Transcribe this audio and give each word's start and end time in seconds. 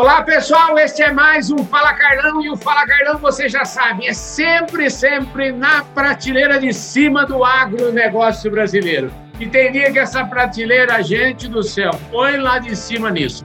Olá, 0.00 0.22
pessoal, 0.22 0.78
este 0.78 1.02
é 1.02 1.12
mais 1.12 1.50
um 1.50 1.58
Fala 1.58 1.92
Carlão 1.92 2.42
e 2.42 2.48
o 2.48 2.56
Fala 2.56 2.86
Carlão, 2.86 3.18
você 3.18 3.50
já 3.50 3.66
sabe, 3.66 4.06
é 4.06 4.14
sempre, 4.14 4.88
sempre 4.88 5.52
na 5.52 5.84
prateleira 5.84 6.58
de 6.58 6.72
cima 6.72 7.26
do 7.26 7.44
agronegócio 7.44 8.50
brasileiro. 8.50 9.12
E 9.38 9.46
tem 9.46 9.70
dia 9.70 9.92
que 9.92 9.98
essa 9.98 10.24
prateleira, 10.24 11.02
gente 11.02 11.48
do 11.48 11.62
céu, 11.62 11.90
põe 12.10 12.38
lá 12.38 12.58
de 12.58 12.74
cima 12.74 13.10
nisso. 13.10 13.44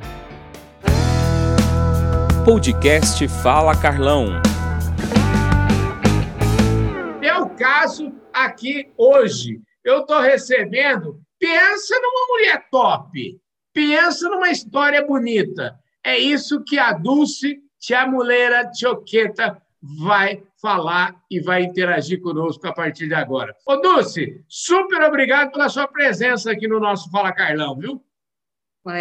Podcast 2.46 3.28
Fala 3.44 3.76
Carlão. 3.76 4.42
É 7.22 7.34
o 7.34 7.50
caso 7.50 8.14
aqui 8.34 8.94
hoje. 8.98 9.60
Eu 9.84 10.04
estou 10.04 10.22
recebendo, 10.22 11.20
pensa 11.38 12.00
numa 12.00 12.28
mulher 12.30 12.66
top, 12.72 13.38
pensa 13.74 14.30
numa 14.30 14.50
história 14.50 15.06
bonita 15.06 15.78
é 16.06 16.18
isso 16.18 16.64
que 16.64 16.78
a 16.78 16.94
Dulce 16.94 17.60
Tia 17.80 18.06
Muleira 18.06 18.70
Tioqueta 18.70 19.62
vai 19.82 20.44
falar 20.62 21.16
e 21.30 21.40
vai 21.40 21.64
interagir 21.64 22.22
conosco 22.22 22.68
a 22.68 22.74
partir 22.74 23.08
de 23.08 23.14
agora. 23.14 23.56
Ô, 23.66 23.76
Dulce, 23.78 24.44
super 24.48 25.02
obrigado 25.04 25.52
pela 25.52 25.68
sua 25.68 25.88
presença 25.88 26.52
aqui 26.52 26.68
no 26.68 26.80
nosso 26.80 27.10
Fala 27.12 27.32
Carlão, 27.32 27.78
viu? 27.78 28.04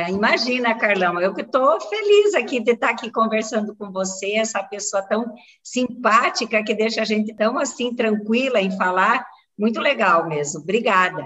Imagina, 0.08 0.74
Carlão, 0.78 1.20
eu 1.20 1.34
que 1.34 1.42
estou 1.42 1.78
feliz 1.78 2.34
aqui 2.34 2.58
de 2.58 2.72
estar 2.72 2.90
aqui 2.90 3.10
conversando 3.10 3.76
com 3.76 3.92
você, 3.92 4.32
essa 4.36 4.62
pessoa 4.62 5.02
tão 5.02 5.26
simpática 5.62 6.64
que 6.64 6.74
deixa 6.74 7.02
a 7.02 7.04
gente 7.04 7.34
tão 7.34 7.58
assim 7.58 7.94
tranquila 7.94 8.60
em 8.62 8.74
falar. 8.78 9.26
Muito 9.58 9.80
legal 9.80 10.26
mesmo. 10.26 10.62
Obrigada. 10.62 11.22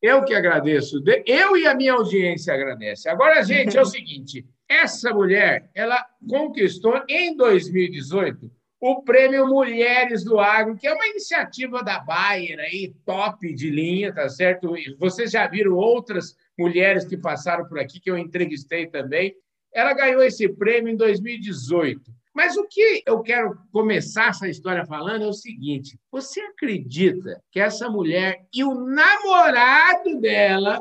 Eu 0.00 0.24
que 0.24 0.34
agradeço. 0.34 1.02
Eu 1.26 1.58
e 1.58 1.66
a 1.66 1.74
minha 1.74 1.92
audiência 1.92 2.54
agradecem. 2.54 3.12
Agora, 3.12 3.42
gente, 3.42 3.76
é 3.76 3.82
o 3.82 3.84
seguinte: 3.86 4.46
essa 4.68 5.12
mulher, 5.12 5.70
ela 5.74 6.04
conquistou 6.28 7.02
em 7.08 7.36
2018 7.36 8.50
o 8.80 9.02
prêmio 9.02 9.46
Mulheres 9.46 10.22
do 10.22 10.38
Agro, 10.38 10.76
que 10.76 10.86
é 10.86 10.94
uma 10.94 11.08
iniciativa 11.08 11.82
da 11.82 11.98
Bayer 11.98 12.60
aí, 12.60 12.94
top 13.04 13.52
de 13.52 13.70
linha, 13.70 14.14
tá 14.14 14.28
certo? 14.28 14.72
Vocês 14.98 15.32
já 15.32 15.46
viram 15.48 15.74
outras 15.74 16.36
mulheres 16.56 17.04
que 17.04 17.16
passaram 17.16 17.66
por 17.66 17.78
aqui 17.78 17.98
que 17.98 18.10
eu 18.10 18.16
entrevistei 18.16 18.86
também. 18.86 19.34
Ela 19.72 19.94
ganhou 19.94 20.22
esse 20.22 20.48
prêmio 20.48 20.92
em 20.92 20.96
2018. 20.96 22.00
Mas 22.32 22.56
o 22.56 22.68
que 22.68 23.02
eu 23.04 23.20
quero 23.20 23.58
começar 23.72 24.28
essa 24.28 24.48
história 24.48 24.86
falando 24.86 25.24
é 25.24 25.26
o 25.26 25.32
seguinte: 25.32 25.98
você 26.10 26.40
acredita 26.40 27.42
que 27.50 27.58
essa 27.58 27.90
mulher 27.90 28.46
e 28.54 28.62
o 28.62 28.74
namorado 28.74 30.20
dela 30.20 30.80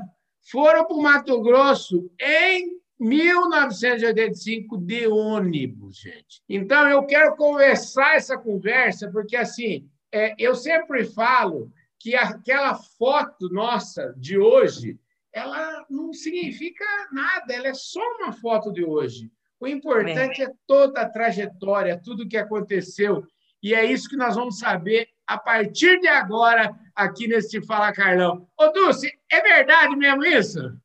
foram 0.51 0.85
para 0.85 0.95
o 0.95 1.01
Mato 1.01 1.41
Grosso 1.41 2.11
em 2.21 2.77
1985 2.99 4.77
de 4.77 5.07
ônibus, 5.07 5.97
gente. 5.97 6.41
Então, 6.49 6.87
eu 6.89 7.05
quero 7.05 7.35
conversar 7.35 8.15
essa 8.15 8.37
conversa, 8.37 9.09
porque, 9.11 9.35
assim, 9.35 9.87
é, 10.11 10.35
eu 10.37 10.55
sempre 10.55 11.05
falo 11.05 11.71
que 11.99 12.15
aquela 12.15 12.75
foto 12.75 13.49
nossa 13.49 14.13
de 14.17 14.37
hoje, 14.37 14.99
ela 15.31 15.85
não 15.89 16.13
significa 16.13 16.85
nada, 17.11 17.53
ela 17.53 17.67
é 17.67 17.73
só 17.73 18.01
uma 18.19 18.31
foto 18.31 18.71
de 18.71 18.83
hoje. 18.83 19.31
O 19.59 19.67
importante 19.67 20.43
é, 20.43 20.51
toda 20.65 21.01
a 21.01 21.09
trajetória, 21.09 21.99
tudo 22.03 22.27
que 22.27 22.37
aconteceu. 22.37 23.25
E 23.61 23.73
é 23.73 23.85
isso 23.85 24.09
que 24.09 24.15
nós 24.15 24.35
vamos 24.35 24.59
saber 24.59 25.09
a 25.25 25.37
partir 25.37 25.99
de 25.99 26.07
agora, 26.07 26.73
aqui 26.95 27.27
nesse 27.27 27.61
Fala 27.61 27.91
Carlão. 27.91 28.47
Ô, 28.57 28.67
Dulce, 28.69 29.11
é 29.29 29.41
verdade 29.41 29.95
mesmo 29.95 30.23
isso? 30.23 30.79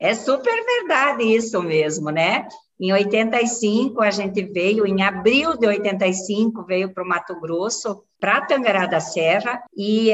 É 0.00 0.14
super 0.14 0.64
verdade 0.64 1.24
isso 1.24 1.60
mesmo, 1.62 2.10
né? 2.10 2.46
Em 2.80 2.92
85, 2.92 4.00
a 4.00 4.10
gente 4.10 4.42
veio, 4.42 4.86
em 4.86 5.02
abril 5.02 5.56
de 5.56 5.66
85, 5.66 6.64
veio 6.64 6.94
para 6.94 7.02
o 7.02 7.08
Mato 7.08 7.38
Grosso, 7.40 8.04
para 8.20 8.40
Tangará 8.40 8.86
da 8.86 8.98
Serra, 8.98 9.62
e 9.76 10.10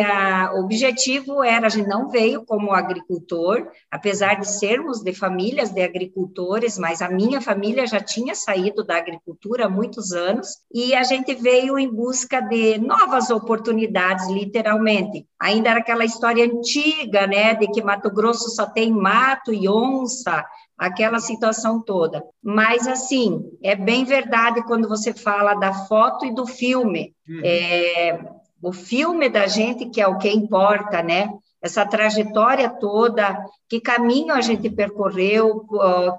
o 0.55 0.61
objetivo 0.61 1.43
era, 1.43 1.67
a 1.67 1.71
gente 1.71 1.89
não 1.89 2.11
veio 2.11 2.45
como 2.45 2.73
agricultor, 2.73 3.67
apesar 3.91 4.41
de 4.41 4.47
sermos 4.47 5.03
de 5.03 5.15
famílias 5.15 5.71
de 5.71 5.83
agricultores, 5.83 6.79
mas 6.79 7.01
a 7.01 7.09
minha 7.09 7.41
família 7.41 7.87
já 7.87 8.01
tinha 8.01 8.35
saído 8.35 8.85
da 8.85 8.99
agricultura 8.99 9.65
há 9.67 9.71
muitos 9.71 10.13
anos, 10.13 10.49
e 10.73 10.95
a 10.95 11.03
gente 11.03 11.35
veio 11.35 11.79
em 11.79 11.91
busca 11.91 12.41
de 12.43 12.77
novas 12.77 13.31
oportunidades, 13.31 14.29
literalmente. 14.29 15.27
Ainda 15.41 15.71
era 15.71 15.81
aquela 15.81 16.05
história 16.05 16.45
antiga, 16.45 17.27
né, 17.27 17.55
de 17.55 17.69
que 17.69 17.83
Mato 17.83 18.11
Grosso 18.11 18.51
só 18.51 18.67
tem 18.67 18.91
mato 18.91 19.53
e 19.53 19.67
onça, 19.67 20.45
aquela 20.77 21.21
situação 21.21 21.81
toda. 21.81 22.25
Mas, 22.43 22.87
assim, 22.87 23.43
é 23.63 23.75
bem 23.77 24.05
verdade 24.05 24.63
quando 24.65 24.89
você 24.89 25.13
fala 25.13 25.55
da 25.55 25.73
foto 25.73 26.27
e 26.27 26.35
do 26.35 26.47
filme. 26.47 27.15
Uhum. 27.29 27.41
É, 27.45 28.21
o 28.63 28.73
filme 28.73 29.29
da 29.29 29.47
gente, 29.47 29.87
que 29.87 30.01
é 30.01 30.07
o 30.07 30.19
que 30.19 30.29
importa, 30.29 31.03
né? 31.03 31.31
Essa 31.63 31.87
trajetória 31.87 32.69
toda, 32.69 33.39
que 33.69 33.81
caminho 33.81 34.35
a 34.35 34.41
gente 34.41 34.69
percorreu, 34.69 35.65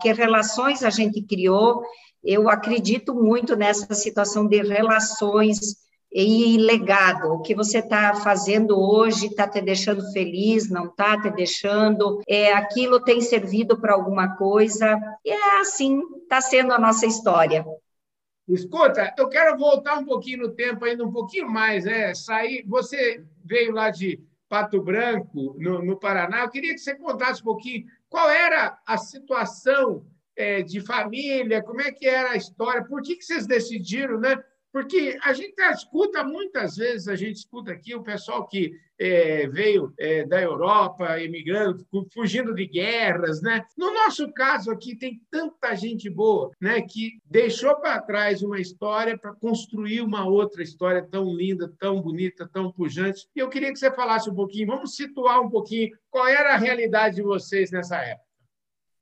que 0.01 0.11
relações 0.11 0.83
a 0.83 0.89
gente 0.89 1.21
criou. 1.21 1.83
Eu 2.23 2.49
acredito 2.49 3.13
muito 3.13 3.55
nessa 3.55 3.93
situação 3.93 4.47
de 4.47 4.61
relações 4.63 5.84
e 6.17 6.57
legado, 6.57 7.33
o 7.33 7.41
que 7.41 7.53
você 7.53 7.79
está 7.79 8.15
fazendo 8.15 8.79
hoje 8.79 9.25
está 9.25 9.45
te 9.45 9.61
deixando 9.61 10.13
feliz, 10.13 10.69
não 10.69 10.85
está 10.85 11.21
te 11.21 11.29
deixando, 11.29 12.21
é, 12.25 12.53
aquilo 12.53 13.01
tem 13.01 13.19
servido 13.19 13.77
para 13.77 13.93
alguma 13.93 14.37
coisa, 14.37 14.97
e 15.25 15.29
é 15.29 15.59
assim, 15.59 16.01
está 16.23 16.39
sendo 16.39 16.71
a 16.71 16.79
nossa 16.79 17.05
história. 17.05 17.65
Escuta, 18.47 19.13
eu 19.17 19.27
quero 19.27 19.57
voltar 19.57 19.97
um 19.97 20.05
pouquinho 20.05 20.43
no 20.43 20.53
tempo, 20.53 20.85
ainda 20.85 21.03
um 21.03 21.11
pouquinho 21.11 21.49
mais, 21.49 21.83
né? 21.83 22.13
Sair, 22.13 22.63
você 22.65 23.21
veio 23.43 23.73
lá 23.73 23.89
de 23.89 24.23
Pato 24.47 24.81
Branco, 24.81 25.57
no, 25.59 25.83
no 25.83 25.99
Paraná, 25.99 26.43
eu 26.43 26.49
queria 26.49 26.73
que 26.73 26.79
você 26.79 26.95
contasse 26.95 27.41
um 27.41 27.45
pouquinho 27.45 27.85
qual 28.07 28.29
era 28.29 28.79
a 28.87 28.97
situação 28.97 30.05
é, 30.33 30.61
de 30.61 30.79
família, 30.79 31.61
como 31.61 31.81
é 31.81 31.91
que 31.91 32.07
era 32.07 32.31
a 32.31 32.37
história, 32.37 32.85
por 32.85 33.01
que, 33.01 33.17
que 33.17 33.25
vocês 33.25 33.45
decidiram, 33.45 34.17
né? 34.17 34.41
Porque 34.75 35.17
a 35.23 35.31
gente 35.31 35.57
escuta 35.71 36.21
muitas 36.21 36.75
vezes, 36.75 37.07
a 37.07 37.15
gente 37.15 37.37
escuta 37.37 37.71
aqui 37.71 37.95
o 37.95 38.03
pessoal 38.03 38.45
que 38.45 38.73
é, 38.99 39.47
veio 39.47 39.93
é, 39.97 40.25
da 40.25 40.41
Europa, 40.41 41.17
emigrando, 41.17 41.87
fugindo 42.13 42.53
de 42.53 42.67
guerras, 42.67 43.41
né? 43.41 43.63
No 43.77 43.93
nosso 43.93 44.29
caso 44.33 44.69
aqui 44.69 44.93
tem 44.93 45.21
tanta 45.31 45.73
gente 45.75 46.09
boa, 46.09 46.51
né, 46.59 46.81
que 46.81 47.21
deixou 47.23 47.73
para 47.77 48.01
trás 48.01 48.43
uma 48.43 48.59
história 48.59 49.17
para 49.17 49.33
construir 49.33 50.01
uma 50.01 50.27
outra 50.27 50.61
história 50.61 51.07
tão 51.09 51.33
linda, 51.33 51.73
tão 51.79 52.01
bonita, 52.01 52.45
tão 52.45 52.69
pujante. 52.69 53.29
E 53.33 53.39
eu 53.39 53.47
queria 53.47 53.71
que 53.71 53.79
você 53.79 53.89
falasse 53.89 54.29
um 54.29 54.35
pouquinho, 54.35 54.67
vamos 54.67 54.93
situar 54.93 55.39
um 55.39 55.49
pouquinho 55.49 55.89
qual 56.09 56.27
era 56.27 56.53
a 56.53 56.57
realidade 56.57 57.15
de 57.15 57.21
vocês 57.21 57.71
nessa 57.71 57.95
época. 58.01 58.24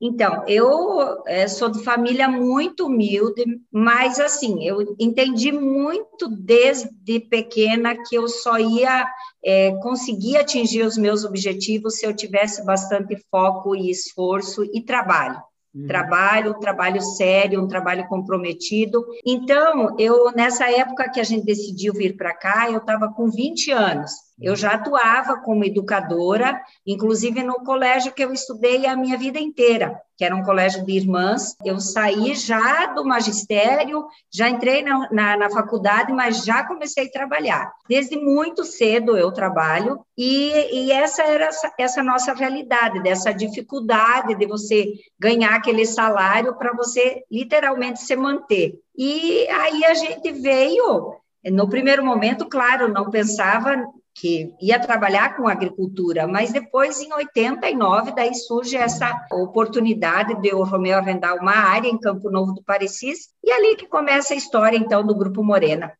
Então, 0.01 0.43
eu 0.47 1.23
é, 1.25 1.47
sou 1.47 1.69
de 1.69 1.83
família 1.83 2.27
muito 2.27 2.87
humilde, 2.87 3.43
mas 3.71 4.19
assim, 4.19 4.63
eu 4.65 4.95
entendi 4.99 5.51
muito 5.51 6.27
desde 6.27 7.19
pequena 7.21 7.95
que 7.95 8.15
eu 8.15 8.27
só 8.27 8.59
ia 8.59 9.07
é, 9.43 9.71
conseguir 9.81 10.37
atingir 10.37 10.83
os 10.83 10.97
meus 10.97 11.23
objetivos 11.23 11.95
se 11.95 12.05
eu 12.05 12.13
tivesse 12.13 12.65
bastante 12.65 13.15
foco 13.31 13.75
e 13.75 13.89
esforço 13.89 14.63
e 14.73 14.81
trabalho. 14.81 15.41
Uhum. 15.73 15.87
Trabalho, 15.87 16.51
um 16.51 16.59
trabalho 16.59 17.01
sério, 17.01 17.63
um 17.63 17.67
trabalho 17.67 18.07
comprometido. 18.07 19.03
Então, 19.25 19.95
eu 19.97 20.31
nessa 20.33 20.69
época 20.69 21.09
que 21.09 21.19
a 21.19 21.23
gente 21.23 21.45
decidiu 21.45 21.93
vir 21.93 22.15
para 22.15 22.33
cá, 22.33 22.69
eu 22.69 22.77
estava 22.77 23.11
com 23.11 23.29
20 23.29 23.71
anos. 23.71 24.11
Eu 24.41 24.55
já 24.55 24.71
atuava 24.71 25.37
como 25.41 25.63
educadora, 25.63 26.59
inclusive 26.85 27.43
no 27.43 27.63
colégio 27.63 28.11
que 28.11 28.23
eu 28.23 28.33
estudei 28.33 28.85
a 28.85 28.95
minha 28.95 29.17
vida 29.17 29.39
inteira, 29.39 29.99
que 30.17 30.25
era 30.25 30.35
um 30.35 30.43
colégio 30.43 30.85
de 30.85 30.93
irmãs. 30.93 31.55
Eu 31.63 31.79
saí 31.79 32.33
já 32.35 32.87
do 32.87 33.05
magistério, 33.05 34.05
já 34.31 34.49
entrei 34.49 34.81
na, 34.81 35.09
na, 35.11 35.37
na 35.37 35.49
faculdade, 35.49 36.11
mas 36.11 36.43
já 36.43 36.63
comecei 36.65 37.07
a 37.07 37.11
trabalhar. 37.11 37.71
Desde 37.87 38.17
muito 38.17 38.63
cedo 38.63 39.17
eu 39.17 39.31
trabalho, 39.31 39.99
e, 40.17 40.85
e 40.85 40.91
essa 40.91 41.23
era 41.23 41.45
essa, 41.45 41.71
essa 41.77 42.03
nossa 42.03 42.33
realidade, 42.33 43.01
dessa 43.01 43.33
dificuldade 43.33 44.35
de 44.35 44.45
você 44.45 44.93
ganhar 45.19 45.55
aquele 45.55 45.85
salário 45.85 46.55
para 46.55 46.73
você 46.73 47.23
literalmente 47.31 48.01
se 48.01 48.15
manter. 48.15 48.79
E 48.95 49.47
aí 49.49 49.85
a 49.85 49.93
gente 49.93 50.31
veio 50.31 51.15
no 51.51 51.67
primeiro 51.67 52.05
momento, 52.05 52.47
claro, 52.47 52.87
não 52.87 53.09
pensava 53.09 53.83
que 54.15 54.53
ia 54.61 54.79
trabalhar 54.79 55.35
com 55.35 55.47
agricultura, 55.47 56.27
mas 56.27 56.53
depois, 56.53 57.01
em 57.01 57.11
89, 57.11 58.13
daí 58.13 58.33
surge 58.35 58.77
essa 58.77 59.25
oportunidade 59.31 60.39
de 60.41 60.53
o 60.53 60.63
Romeu 60.63 60.97
arrendar 60.97 61.35
uma 61.35 61.55
área 61.55 61.89
em 61.89 61.99
Campo 61.99 62.29
Novo 62.29 62.53
do 62.53 62.63
Parecis, 62.63 63.29
e 63.43 63.51
ali 63.51 63.75
que 63.75 63.87
começa 63.87 64.33
a 64.33 64.37
história, 64.37 64.77
então, 64.77 65.05
do 65.05 65.15
Grupo 65.15 65.43
Morena. 65.43 65.91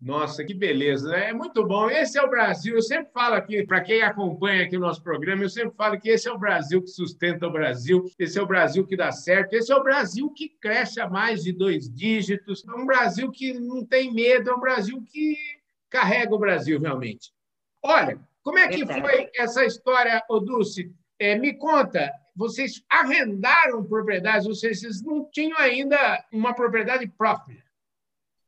Nossa, 0.00 0.44
que 0.44 0.52
beleza! 0.52 1.16
É 1.16 1.32
muito 1.32 1.66
bom. 1.66 1.88
Esse 1.88 2.18
é 2.18 2.22
o 2.22 2.28
Brasil. 2.28 2.74
Eu 2.74 2.82
sempre 2.82 3.10
falo 3.12 3.34
aqui, 3.34 3.64
para 3.64 3.80
quem 3.80 4.02
acompanha 4.02 4.64
aqui 4.64 4.76
o 4.76 4.80
nosso 4.80 5.02
programa, 5.02 5.42
eu 5.42 5.48
sempre 5.48 5.74
falo 5.74 5.98
que 5.98 6.10
esse 6.10 6.28
é 6.28 6.32
o 6.32 6.38
Brasil 6.38 6.82
que 6.82 6.88
sustenta 6.88 7.46
o 7.46 7.52
Brasil, 7.52 8.04
esse 8.18 8.38
é 8.38 8.42
o 8.42 8.46
Brasil 8.46 8.86
que 8.86 8.96
dá 8.96 9.10
certo, 9.10 9.54
esse 9.54 9.72
é 9.72 9.76
o 9.76 9.82
Brasil 9.82 10.30
que 10.30 10.50
cresce 10.60 11.00
a 11.00 11.08
mais 11.08 11.42
de 11.42 11.50
dois 11.50 11.90
dígitos, 11.90 12.62
é 12.68 12.72
um 12.72 12.84
Brasil 12.84 13.30
que 13.30 13.54
não 13.54 13.84
tem 13.84 14.12
medo, 14.12 14.50
é 14.50 14.54
um 14.54 14.60
Brasil 14.60 15.02
que 15.10 15.34
carrega 15.90 16.34
o 16.34 16.38
Brasil 16.38 16.80
realmente. 16.80 17.32
Olha, 17.82 18.18
como 18.42 18.58
é 18.58 18.68
que 18.68 18.86
foi 18.86 19.30
essa 19.36 19.64
história, 19.64 20.22
Oduce? 20.28 20.92
É, 21.18 21.36
me 21.36 21.54
conta, 21.54 22.12
vocês 22.34 22.82
arrendaram 22.90 23.82
propriedades, 23.84 24.46
ou 24.46 24.54
seja, 24.54 24.80
vocês 24.80 25.02
não 25.02 25.28
tinham 25.30 25.58
ainda 25.58 26.24
uma 26.32 26.54
propriedade 26.54 27.08
própria. 27.08 27.64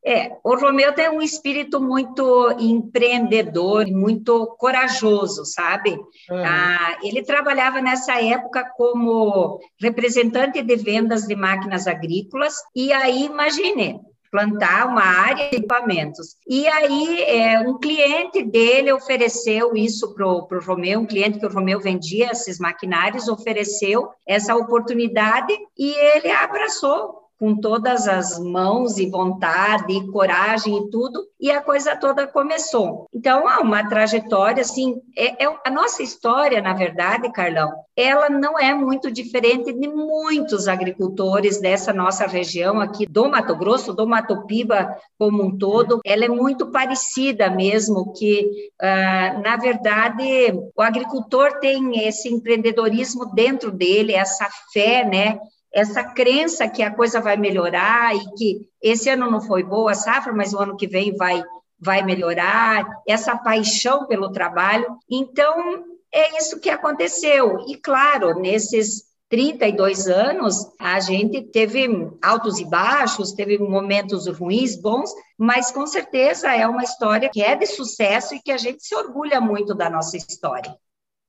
É, 0.05 0.37
o 0.45 0.55
Romeu 0.55 0.93
tem 0.93 1.09
um 1.09 1.21
espírito 1.21 1.81
muito 1.81 2.55
empreendedor, 2.59 3.87
muito 3.89 4.47
corajoso, 4.59 5.45
sabe? 5.45 5.91
Uhum. 5.91 6.45
Ah, 6.45 6.99
ele 7.03 7.23
trabalhava 7.23 7.81
nessa 7.81 8.23
época 8.23 8.65
como 8.77 9.59
representante 9.81 10.63
de 10.63 10.77
vendas 10.77 11.27
de 11.27 11.35
máquinas 11.35 11.87
agrícolas, 11.87 12.55
e 12.75 12.93
aí, 12.93 13.25
imagine, 13.25 14.01
plantar 14.31 14.87
uma 14.87 15.03
área 15.03 15.51
de 15.51 15.57
equipamentos. 15.57 16.37
E 16.47 16.67
aí, 16.67 17.23
é, 17.23 17.61
um 17.61 17.79
cliente 17.79 18.43
dele 18.43 18.93
ofereceu 18.93 19.75
isso 19.75 20.15
para 20.15 20.27
o 20.27 20.47
Romeu, 20.61 21.01
um 21.01 21.07
cliente 21.07 21.39
que 21.39 21.47
o 21.47 21.53
Romeu 21.53 21.81
vendia 21.81 22.31
esses 22.31 22.59
maquinários, 22.59 23.29
ofereceu 23.29 24.09
essa 24.27 24.55
oportunidade 24.55 25.57
e 25.77 25.95
ele 26.17 26.31
abraçou 26.31 27.28
com 27.39 27.55
todas 27.57 28.09
as 28.09 28.39
mãos 28.39 28.99
e 28.99 29.09
vontade 29.09 29.93
e 29.93 30.07
coragem 30.09 30.77
e 30.77 30.91
tudo, 30.91 31.25
e 31.39 31.51
a 31.51 31.61
coisa 31.61 31.95
toda 31.97 32.27
começou. 32.27 33.07
Então, 33.15 33.47
há 33.47 33.61
uma 33.61 33.89
trajetória, 33.89 34.61
assim, 34.61 35.01
é, 35.17 35.45
é, 35.45 35.57
a 35.65 35.71
nossa 35.71 36.03
história, 36.03 36.61
na 36.61 36.75
verdade, 36.75 37.31
Carlão, 37.33 37.73
ela 37.97 38.29
não 38.29 38.59
é 38.59 38.75
muito 38.75 39.11
diferente 39.11 39.73
de 39.73 39.89
muitos 39.89 40.67
agricultores 40.67 41.61
dessa 41.61 41.93
nossa 41.93 42.27
região 42.27 42.81
aqui 42.81 43.07
do 43.07 43.29
Mato 43.29 43.55
Grosso, 43.55 43.95
do 43.95 44.07
Mato 44.07 44.45
Piba 44.47 44.97
como 45.17 45.45
um 45.45 45.57
todo, 45.57 46.01
ela 46.05 46.25
é 46.25 46.29
muito 46.29 46.73
parecida 46.73 47.49
mesmo, 47.51 48.13
que, 48.15 48.71
uh, 48.81 49.41
na 49.43 49.57
verdade, 49.57 50.53
o 50.77 50.83
agricultor 50.83 51.59
tem 51.61 52.07
esse 52.07 52.29
empreendedorismo 52.29 53.27
dentro 53.33 53.71
dele, 53.71 54.13
essa 54.13 54.49
fé, 54.73 55.05
né, 55.05 55.39
essa 55.79 56.05
crença 56.05 56.69
que 56.69 56.83
a 56.83 56.95
coisa 56.95 57.21
vai 57.21 57.37
melhorar 57.37 58.15
e 58.15 58.35
que 58.35 58.69
esse 58.83 59.09
ano 59.09 59.31
não 59.31 59.41
foi 59.41 59.63
boa 59.63 59.93
a 59.93 59.95
safra, 59.95 60.33
mas 60.33 60.53
o 60.53 60.59
ano 60.59 60.77
que 60.77 60.87
vem 60.87 61.17
vai 61.17 61.43
vai 61.81 62.03
melhorar, 62.03 62.85
essa 63.07 63.37
paixão 63.37 64.07
pelo 64.07 64.33
trabalho. 64.33 64.85
Então, 65.09 65.85
é 66.13 66.37
isso 66.37 66.59
que 66.59 66.71
aconteceu. 66.71 67.65
E 67.69 67.77
claro, 67.77 68.41
nesses 68.41 69.05
32 69.29 70.09
anos, 70.09 70.67
a 70.81 70.99
gente 71.01 71.43
teve 71.43 71.87
altos 72.23 72.59
e 72.59 72.65
baixos, 72.65 73.33
teve 73.33 73.59
momentos 73.59 74.27
ruins, 74.27 74.75
bons, 74.75 75.13
mas 75.37 75.71
com 75.71 75.87
certeza 75.87 76.53
é 76.53 76.67
uma 76.67 76.83
história 76.83 77.29
que 77.31 77.43
é 77.43 77.55
de 77.55 77.67
sucesso 77.67 78.35
e 78.35 78.41
que 78.41 78.51
a 78.51 78.57
gente 78.57 78.83
se 78.83 78.95
orgulha 78.95 79.41
muito 79.41 79.75
da 79.75 79.91
nossa 79.91 80.17
história. 80.17 80.75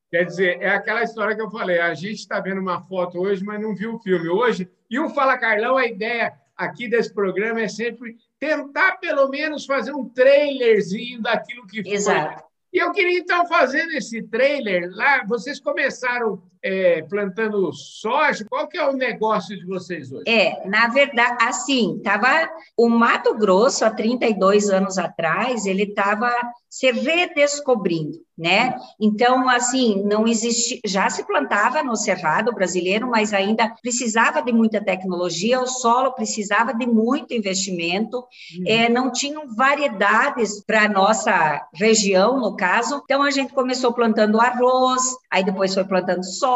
Quer 0.10 0.24
dizer, 0.26 0.62
é 0.62 0.70
aquela 0.70 1.04
história 1.04 1.36
que 1.36 1.42
eu 1.42 1.52
falei, 1.52 1.80
a 1.80 1.94
gente 1.94 2.20
está 2.20 2.40
vendo 2.40 2.60
uma 2.60 2.82
foto 2.82 3.20
hoje, 3.20 3.44
mas 3.44 3.62
não 3.62 3.76
viu 3.76 3.96
o 3.96 4.00
filme 4.00 4.28
hoje. 4.28 4.70
E 4.90 5.00
o 5.00 5.10
Fala 5.10 5.38
Carlão, 5.38 5.78
a 5.78 5.86
ideia 5.86 6.34
aqui 6.58 6.90
desse 6.90 7.14
programa 7.14 7.62
é 7.62 7.68
sempre 7.68 8.18
tentar, 8.40 8.98
pelo 8.98 9.30
menos, 9.30 9.66
fazer 9.66 9.94
um 9.94 10.10
trailerzinho 10.10 11.22
daquilo 11.22 11.68
que 11.68 11.84
foi. 11.84 11.94
Exato. 11.94 12.44
E 12.72 12.78
eu 12.78 12.92
queria, 12.92 13.20
então, 13.20 13.48
fazendo 13.48 13.92
esse 13.94 14.22
trailer 14.24 14.90
lá, 14.92 15.24
vocês 15.26 15.60
começaram 15.60 16.42
é, 16.64 17.02
plantando 17.04 17.72
soja, 17.74 18.46
qual 18.50 18.68
que 18.68 18.78
é 18.78 18.88
o 18.88 18.94
negócio 18.94 19.58
de 19.58 19.66
vocês 19.66 20.12
hoje? 20.12 20.24
É, 20.28 20.68
na 20.68 20.88
verdade, 20.88 21.38
assim, 21.44 21.98
estava 21.98 22.50
o 22.78 22.90
Mato 22.90 23.36
Grosso, 23.36 23.86
há 23.86 23.90
32 23.90 24.70
anos 24.70 24.98
atrás, 24.98 25.66
ele 25.66 25.84
estava 25.84 26.32
se 26.70 26.92
redescobrindo 26.92 28.20
né? 28.40 28.74
Então, 28.98 29.50
assim, 29.50 30.02
não 30.06 30.26
existe, 30.26 30.80
já 30.86 31.10
se 31.10 31.28
plantava 31.28 31.84
no 31.84 31.98
cerrado 31.98 32.54
brasileiro, 32.54 33.06
mas 33.10 33.34
ainda 33.34 33.76
precisava 33.82 34.42
de 34.42 34.54
muita 34.54 34.82
tecnologia, 34.82 35.60
o 35.60 35.68
solo 35.68 36.14
precisava 36.14 36.74
de 36.74 36.88
muito 36.88 37.34
investimento, 37.34 38.20
uhum. 38.20 38.64
é, 38.66 38.88
não 38.88 39.12
tinham 39.12 39.54
variedades 39.54 40.64
para 40.66 40.84
a 40.84 40.88
nossa 40.88 41.68
região, 41.74 42.40
no 42.40 42.56
caso. 42.56 43.02
Então, 43.04 43.22
a 43.24 43.30
gente 43.30 43.52
começou 43.52 43.92
plantando 43.92 44.40
arroz, 44.40 45.04
aí 45.30 45.44
depois 45.44 45.74
foi 45.74 45.84
plantando 45.84 46.24
soja, 46.24 46.49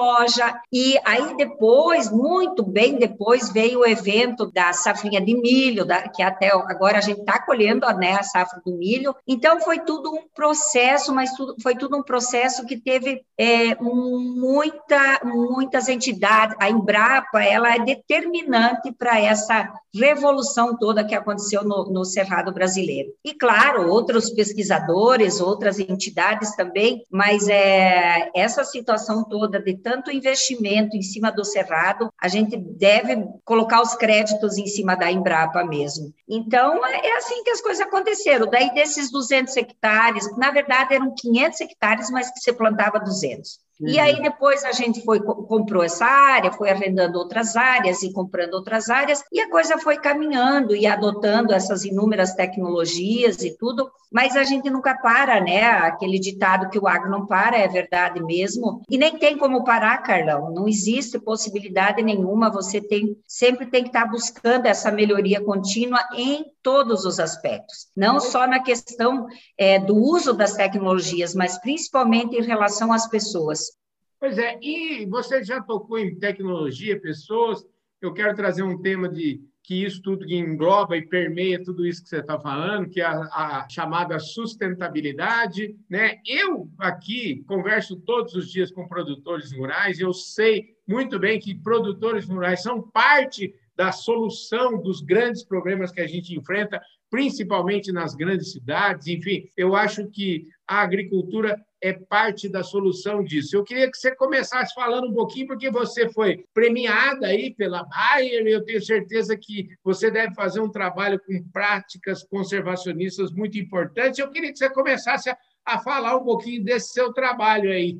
e 0.72 0.98
aí 1.04 1.36
depois, 1.36 2.10
muito 2.10 2.64
bem 2.64 2.98
depois, 2.98 3.52
veio 3.52 3.80
o 3.80 3.86
evento 3.86 4.50
da 4.52 4.72
safrinha 4.72 5.20
de 5.20 5.36
milho, 5.36 5.86
da, 5.86 6.08
que 6.08 6.24
até 6.24 6.48
agora 6.54 6.98
a 6.98 7.02
gente 7.02 7.20
está 7.20 7.44
colhendo 7.44 7.86
né, 7.98 8.14
a 8.14 8.24
safra 8.24 8.62
do 8.66 8.74
milho. 8.78 9.14
Então, 9.28 9.60
foi 9.60 9.80
tudo 9.80 10.14
um 10.14 10.24
processo, 10.34 11.14
mas 11.14 11.34
tudo 11.34 11.56
foi 11.62 11.74
foi 11.74 11.76
tudo 11.76 11.98
um 11.98 12.04
processo 12.04 12.66
que 12.66 12.78
teve 12.78 13.26
é, 13.38 13.76
muita, 13.76 15.22
muitas 15.24 15.90
entidades. 15.90 16.56
A 16.60 16.70
Embrapa 16.70 17.44
ela 17.44 17.76
é 17.76 17.80
determinante 17.80 18.92
para 18.92 19.20
essa 19.20 19.72
revolução 19.94 20.78
toda 20.78 21.04
que 21.04 21.16
aconteceu 21.16 21.64
no, 21.64 21.86
no 21.86 22.06
Cerrado 22.06 22.52
brasileiro. 22.52 23.12
E, 23.24 23.34
claro, 23.34 23.90
outros 23.90 24.30
pesquisadores, 24.30 25.40
outras 25.40 25.80
entidades 25.80 26.56
também, 26.56 27.04
mas 27.12 27.48
é, 27.48 28.30
essa 28.36 28.64
situação 28.64 29.24
toda 29.24 29.60
de 29.60 29.76
tanto 29.84 30.12
investimento 30.12 30.96
em 30.96 31.02
cima 31.02 31.32
do 31.32 31.44
Cerrado, 31.44 32.10
a 32.20 32.28
gente 32.28 32.58
deve 32.58 33.24
colocar 33.44 33.82
os 33.82 33.94
créditos 33.96 34.58
em 34.58 34.66
cima 34.66 34.96
da 34.96 35.12
Embrapa 35.12 35.64
mesmo. 35.64 36.14
Então, 36.28 36.84
é, 36.86 37.18
assim 37.18 37.44
que 37.44 37.52
as 37.52 37.62
coisas 37.62 37.86
aconteceram. 37.86 38.50
Daí, 38.50 38.74
desses 38.74 39.12
200 39.12 39.56
hectares, 39.58 40.36
na 40.38 40.50
verdade, 40.50 40.96
eram 40.96 41.14
500 41.14 41.62
hectares, 41.62 42.10
mas 42.10 42.32
que 42.32 42.40
se 42.40 42.54
plantava 42.54 43.00
200. 43.00 43.60
Uhum. 43.80 43.90
E 43.90 44.00
aí 44.00 44.22
depois 44.22 44.64
a 44.64 44.72
gente 44.72 45.04
foi 45.04 45.20
comprou 45.20 45.84
essa 45.84 46.06
área, 46.06 46.52
foi 46.52 46.70
arrendando 46.70 47.18
outras 47.18 47.56
áreas 47.56 48.04
e 48.04 48.14
comprando 48.14 48.54
outras 48.54 48.90
áreas, 48.90 49.24
e 49.32 49.40
a 49.40 49.50
coisa 49.50 49.78
foi 49.78 49.98
caminhando 49.98 50.76
e 50.76 50.86
adotando 50.86 51.54
essas 51.54 51.84
inúmeras 51.84 52.34
tecnologias 52.34 53.42
e 53.44 53.58
tudo, 53.58 53.92
mas 54.12 54.36
a 54.36 54.44
gente 54.44 54.70
nunca 54.70 54.96
para, 54.96 55.42
né? 55.42 55.64
Aquele 55.64 56.20
ditado 56.20 56.70
que 56.70 56.78
o 56.78 56.88
agro 56.88 57.10
não 57.10 57.26
para 57.26 57.58
é 57.58 57.68
verdade 57.68 58.22
mesmo, 58.24 58.82
e 58.90 58.98
nem 58.98 59.18
tem 59.18 59.38
como 59.38 59.64
parar, 59.64 59.98
Carlão. 60.04 60.52
Não 60.52 60.68
existe 60.68 61.18
possibilidade 61.20 62.02
nenhuma, 62.04 62.52
você 62.52 62.80
tem 62.80 63.18
sempre 63.28 63.66
tem 63.66 63.84
que 63.84 63.90
estar 63.90 64.06
buscando 64.06 64.68
essa 64.68 64.92
melhoria 64.92 65.44
contínua 65.44 66.00
em 66.16 66.46
todos 66.64 67.06
os 67.06 67.20
aspectos, 67.20 67.90
não 67.96 68.20
só 68.20 68.48
na 68.48 68.64
questão 68.64 69.28
é, 69.58 69.78
do 69.78 69.96
uso 69.96 70.34
das 70.34 70.56
tecnologias, 70.56 71.36
mas 71.36 71.60
principalmente 71.60 72.36
em 72.36 72.44
relação 72.44 72.92
às 72.92 73.08
pessoas. 73.08 73.78
Pois 74.20 74.38
é, 74.38 74.58
e 74.62 75.06
você 75.06 75.44
já 75.44 75.62
tocou 75.62 76.00
em 76.00 76.18
tecnologia, 76.18 77.00
pessoas. 77.00 77.64
Eu 78.02 78.14
quero 78.14 78.36
trazer 78.36 78.64
um 78.64 78.82
tema 78.82 79.10
de 79.10 79.42
que 79.64 79.84
isso 79.86 80.02
tudo 80.02 80.30
engloba 80.30 80.98
e 80.98 81.08
permeia 81.08 81.64
tudo 81.64 81.86
isso 81.86 82.04
que 82.04 82.10
você 82.10 82.20
está 82.20 82.38
falando, 82.38 82.90
que 82.90 83.00
é 83.00 83.06
a, 83.06 83.20
a, 83.22 83.70
chamada 83.70 84.20
sustentabilidade. 84.20 85.74
Né? 85.90 86.20
Eu 86.26 86.70
aqui 86.78 87.44
converso 87.48 87.96
todos 87.96 88.36
os 88.36 88.52
dias 88.52 88.72
com 88.72 88.88
produtores 88.88 89.54
rurais, 89.54 90.00
eu 90.00 90.14
sei 90.14 90.74
muito 90.86 91.18
bem 91.18 91.40
que 91.40 91.56
produtores 91.56 92.28
rurais 92.28 92.62
são 92.62 92.82
parte 92.82 93.56
da 93.76 93.92
solução 93.92 94.82
dos 94.82 95.02
grandes 95.02 95.44
problemas 95.44 95.92
que 95.92 96.02
a 96.02 96.08
gente 96.08 96.36
enfrenta, 96.38 96.82
principalmente 97.10 97.92
nas 97.92 98.16
grandes 98.16 98.52
cidades. 98.52 99.08
Enfim, 99.08 99.48
eu 99.58 99.76
acho 99.76 100.08
que 100.10 100.48
a 100.68 100.82
agricultura 100.82 101.60
é 101.82 101.92
parte 101.92 102.48
da 102.48 102.64
solução 102.64 103.24
disso. 103.24 103.56
Eu 103.56 103.64
queria 103.64 103.92
que 103.92 103.98
você 103.98 104.16
começasse 104.16 104.74
falando 104.74 105.10
um 105.10 105.14
pouquinho, 105.14 105.48
porque 105.48 105.70
você 105.70 106.10
foi 106.10 106.46
premiada 106.54 107.28
aí 107.28 107.54
pela 107.54 107.84
Bayer, 107.84 108.48
eu 108.48 108.64
tenho 108.64 108.82
certeza 108.82 109.36
que 109.36 109.68
você 109.84 110.10
deve 110.10 110.34
fazer 110.34 110.62
um 110.62 110.72
trabalho 110.72 111.20
com 111.20 111.44
práticas 111.52 112.24
conservacionistas 112.24 113.34
muito 113.34 113.58
importantes. 113.60 114.18
Eu 114.18 114.32
queria 114.32 114.52
que 114.52 114.58
você 114.58 114.70
começasse 114.70 115.30
a, 115.30 115.38
a 115.66 115.80
falar 115.80 116.16
um 116.16 116.24
pouquinho 116.24 116.64
desse 116.64 116.94
seu 116.94 117.12
trabalho 117.12 117.70
aí. 117.70 118.00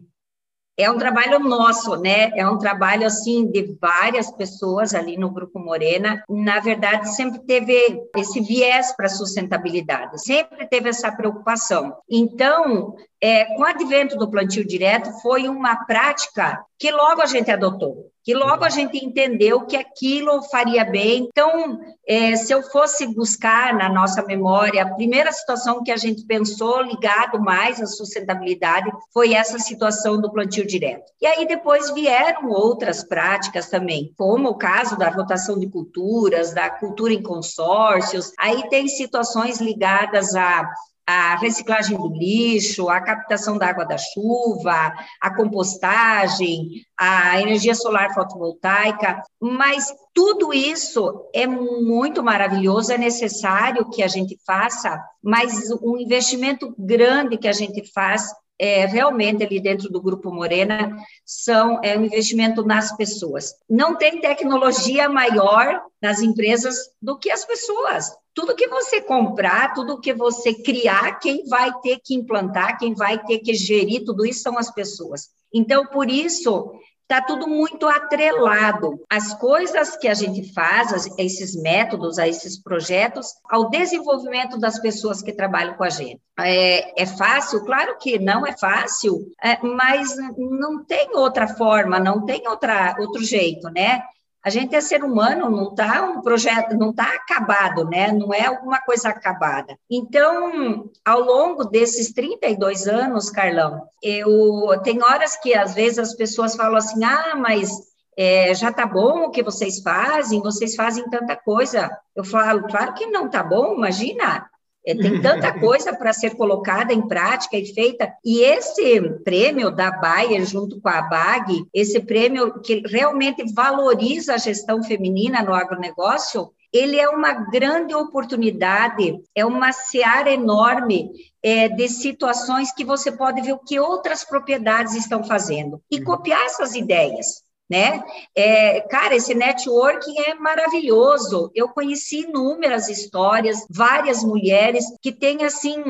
É 0.76 0.90
um 0.90 0.98
trabalho 0.98 1.40
nosso, 1.40 1.96
né? 1.98 2.32
É 2.36 2.48
um 2.48 2.58
trabalho 2.58 3.06
assim 3.06 3.46
de 3.46 3.78
várias 3.80 4.32
pessoas 4.32 4.96
ali 4.96 5.18
no 5.18 5.30
grupo 5.30 5.60
Morena. 5.60 6.24
Na 6.28 6.60
verdade, 6.60 7.14
sempre 7.16 7.40
teve 7.46 7.76
esse 8.16 8.42
viés 8.42 8.96
para 8.96 9.08
sustentabilidade, 9.08 10.20
sempre 10.24 10.68
teve 10.68 10.90
essa 10.90 11.12
preocupação. 11.12 11.96
Então, 12.10 12.96
é, 13.24 13.46
com 13.46 13.62
o 13.62 13.66
advento 13.66 14.18
do 14.18 14.30
plantio 14.30 14.68
direto, 14.68 15.10
foi 15.22 15.48
uma 15.48 15.86
prática 15.86 16.62
que 16.78 16.92
logo 16.92 17.22
a 17.22 17.26
gente 17.26 17.50
adotou, 17.50 18.12
que 18.22 18.34
logo 18.34 18.66
a 18.66 18.70
gente 18.70 18.98
entendeu 18.98 19.66
que 19.66 19.78
aquilo 19.78 20.44
faria 20.52 20.84
bem. 20.84 21.30
Então, 21.30 21.80
é, 22.06 22.36
se 22.36 22.54
eu 22.54 22.62
fosse 22.62 23.08
buscar 23.16 23.74
na 23.76 23.88
nossa 23.88 24.22
memória, 24.26 24.84
a 24.84 24.94
primeira 24.94 25.32
situação 25.32 25.82
que 25.82 25.92
a 25.94 25.96
gente 25.96 26.26
pensou 26.26 26.82
ligado 26.82 27.40
mais 27.40 27.82
à 27.82 27.86
sustentabilidade 27.86 28.92
foi 29.14 29.34
essa 29.34 29.58
situação 29.58 30.20
do 30.20 30.30
plantio 30.30 30.68
direto. 30.68 31.10
E 31.22 31.26
aí 31.26 31.48
depois 31.48 31.94
vieram 31.94 32.50
outras 32.50 33.06
práticas 33.06 33.70
também, 33.70 34.14
como 34.18 34.50
o 34.50 34.58
caso 34.58 34.98
da 34.98 35.08
rotação 35.08 35.58
de 35.58 35.70
culturas, 35.70 36.54
da 36.54 36.70
cultura 36.70 37.14
em 37.14 37.24
consórcios. 37.24 38.34
Aí 38.38 38.68
tem 38.68 38.90
situações 38.90 39.62
ligadas 39.62 40.36
a 40.36 40.70
a 41.06 41.36
reciclagem 41.36 41.98
do 41.98 42.08
lixo, 42.10 42.90
a 42.90 43.02
captação 43.02 43.58
da 43.58 43.68
água 43.68 43.86
da 43.86 43.98
chuva, 43.98 44.94
a 45.22 45.36
compostagem, 45.36 46.86
a 46.98 47.42
energia 47.42 47.76
solar 47.76 48.14
fotovoltaica, 48.14 49.22
mas 49.40 49.94
tudo 50.14 50.54
isso 50.54 51.30
é 51.34 51.46
muito 51.46 52.24
maravilhoso, 52.24 52.94
é 52.94 52.98
necessário 52.98 53.90
que 53.90 54.02
a 54.02 54.08
gente 54.08 54.38
faça, 54.46 55.02
mas 55.22 55.70
um 55.82 55.98
investimento 55.98 56.74
grande 56.78 57.38
que 57.38 57.48
a 57.48 57.54
gente 57.54 57.84
faz 57.92 58.32
é, 58.60 58.86
realmente 58.86 59.44
ali 59.44 59.60
dentro 59.60 59.90
do 59.90 60.02
Grupo 60.02 60.32
Morena 60.32 60.96
são 61.26 61.80
é 61.84 61.98
um 61.98 62.06
investimento 62.06 62.64
nas 62.64 62.96
pessoas. 62.96 63.54
Não 63.70 63.98
tem 63.98 64.22
tecnologia 64.22 65.10
maior 65.10 65.82
nas 66.02 66.22
empresas 66.22 66.78
do 67.02 67.18
que 67.18 67.30
as 67.32 67.44
pessoas. 67.44 68.12
Tudo 68.34 68.56
que 68.56 68.68
você 68.68 69.02
comprar, 69.02 69.74
tudo 69.74 70.00
que 70.00 70.14
você 70.14 70.54
criar, 70.54 71.20
quem 71.20 71.46
vai 71.46 71.72
ter 71.82 72.00
que 72.04 72.16
implantar, 72.16 72.78
quem 72.78 72.94
vai 72.94 73.24
ter 73.24 73.40
que 73.40 73.54
gerir 73.54 74.04
tudo 74.04 74.26
isso 74.26 74.42
são 74.42 74.58
as 74.58 74.72
pessoas. 74.72 75.30
Então, 75.54 75.86
por 75.86 76.10
isso, 76.10 76.74
está 77.04 77.22
tudo 77.22 77.48
muito 77.48 77.88
atrelado. 77.88 79.00
As 79.10 79.34
coisas 79.36 79.96
que 79.96 80.08
a 80.08 80.14
gente 80.14 80.52
faz, 80.54 81.08
esses 81.18 81.56
métodos, 81.56 82.18
esses 82.18 82.60
projetos, 82.60 83.28
ao 83.50 83.70
desenvolvimento 83.70 84.58
das 84.58 84.80
pessoas 84.80 85.22
que 85.22 85.32
trabalham 85.32 85.76
com 85.76 85.84
a 85.84 85.90
gente. 85.90 86.20
É, 86.40 87.04
é 87.04 87.06
fácil? 87.06 87.64
Claro 87.66 87.98
que 88.00 88.18
não 88.18 88.48
é 88.48 88.58
fácil, 88.58 89.28
é, 89.44 89.62
mas 89.62 90.16
não 90.38 90.84
tem 90.84 91.16
outra 91.16 91.48
forma, 91.48 92.00
não 92.00 92.26
tem 92.26 92.48
outra, 92.48 92.96
outro 93.00 93.24
jeito, 93.24 93.70
né? 93.70 94.02
A 94.44 94.50
gente 94.50 94.76
é 94.76 94.82
ser 94.82 95.04
humano, 95.04 95.50
não 95.50 95.70
está 95.70 96.04
um 96.04 96.22
projeto, 96.22 96.76
não 96.76 96.90
está 96.90 97.06
acabado, 97.16 97.86
né? 97.86 98.12
Não 98.12 98.34
é 98.34 98.46
alguma 98.46 98.82
coisa 98.82 99.10
acabada. 99.10 99.78
Então, 99.90 100.90
ao 101.06 101.22
longo 101.22 101.64
desses 101.64 102.12
32 102.12 102.88
anos, 102.88 103.30
Carlão, 103.30 103.88
eu 104.02 104.78
tem 104.84 105.02
horas 105.02 105.38
que 105.38 105.54
às 105.54 105.74
vezes 105.74 106.00
as 106.00 106.14
pessoas 106.14 106.56
falam 106.56 106.76
assim: 106.76 107.04
ah, 107.06 107.36
mas 107.38 107.72
é, 108.18 108.54
já 108.54 108.72
tá 108.72 108.86
bom 108.86 109.24
o 109.24 109.32
que 109.32 109.42
vocês 109.42 109.82
fazem, 109.82 110.42
vocês 110.42 110.76
fazem 110.76 111.10
tanta 111.10 111.36
coisa. 111.36 111.90
Eu 112.16 112.24
falo, 112.24 112.68
claro 112.68 112.94
que 112.94 113.08
não 113.08 113.30
tá 113.30 113.42
bom, 113.42 113.76
imagina. 113.76 114.48
É, 114.86 114.94
tem 114.96 115.22
tanta 115.22 115.58
coisa 115.60 115.94
para 115.94 116.12
ser 116.12 116.36
colocada 116.36 116.94
em 116.94 117.08
prática 117.08 117.58
e 117.58 117.74
feita. 117.74 118.14
E 118.24 118.42
esse 118.42 119.02
prêmio 119.24 119.72
da 119.72 119.92
Bayer, 119.92 120.46
junto 120.46 120.80
com 120.82 120.90
a 120.90 121.02
BAG, 121.04 121.66
esse 121.74 122.00
prêmio 122.02 122.60
que 122.62 122.84
realmente 122.86 123.44
valoriza 123.54 124.34
a 124.34 124.38
gestão 124.38 124.84
feminina 124.84 125.42
no 125.42 125.54
agronegócio, 125.54 126.52
ele 126.74 127.00
é 127.00 127.08
uma 127.08 127.34
grande 127.34 127.94
oportunidade, 127.94 129.22
é 129.36 129.46
uma 129.46 129.72
seara 129.72 130.32
enorme 130.32 131.12
é, 131.42 131.70
de 131.70 131.88
situações 131.88 132.74
que 132.74 132.84
você 132.84 133.12
pode 133.12 133.42
ver 133.42 133.54
o 133.54 133.60
que 133.60 133.80
outras 133.80 134.24
propriedades 134.24 134.96
estão 134.96 135.24
fazendo 135.24 135.80
e 135.90 136.00
uhum. 136.00 136.04
copiar 136.04 136.44
essas 136.46 136.74
ideias 136.74 137.44
né? 137.70 138.04
É, 138.36 138.82
cara, 138.82 139.16
esse 139.16 139.34
networking 139.34 140.20
é 140.20 140.36
maravilhoso. 140.36 141.52
Eu 141.56 141.70
conheci 141.70 142.22
inúmeras 142.22 142.90
histórias, 142.90 143.66
várias 143.70 144.24
mulheres 144.24 144.86
que 145.02 145.12
têm 145.12 145.44
assim 145.44 145.82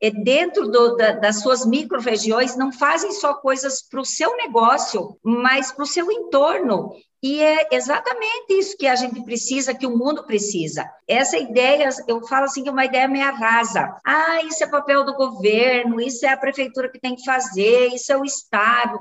é, 0.00 0.10
dentro 0.10 0.68
do, 0.68 0.96
da, 0.96 1.12
das 1.12 1.40
suas 1.40 1.64
micro-regiões, 1.64 2.56
não 2.56 2.70
fazem 2.70 3.12
só 3.12 3.34
coisas 3.34 3.82
para 3.82 4.00
o 4.00 4.04
seu 4.04 4.36
negócio, 4.36 5.18
mas 5.22 5.72
para 5.72 5.84
o 5.84 5.86
seu 5.86 6.10
entorno. 6.12 6.92
E 7.22 7.42
é 7.42 7.68
exatamente 7.72 8.52
isso 8.52 8.76
que 8.76 8.86
a 8.86 8.94
gente 8.94 9.24
precisa, 9.24 9.74
que 9.74 9.86
o 9.86 9.96
mundo 9.96 10.24
precisa. 10.24 10.88
Essa 11.08 11.38
ideia, 11.38 11.88
eu 12.06 12.24
falo 12.26 12.44
assim 12.44 12.62
que 12.62 12.68
é 12.68 12.72
uma 12.72 12.84
ideia 12.84 13.08
meio 13.08 13.32
rasa. 13.34 13.98
Ah, 14.06 14.42
isso 14.42 14.62
é 14.62 14.66
papel 14.66 15.02
do 15.02 15.14
governo, 15.14 16.00
isso 16.00 16.26
é 16.26 16.28
a 16.28 16.36
prefeitura 16.36 16.90
que 16.90 17.00
tem 17.00 17.16
que 17.16 17.24
fazer, 17.24 17.88
isso 17.88 18.12
é 18.12 18.16
o 18.16 18.24
Estado. 18.24 18.98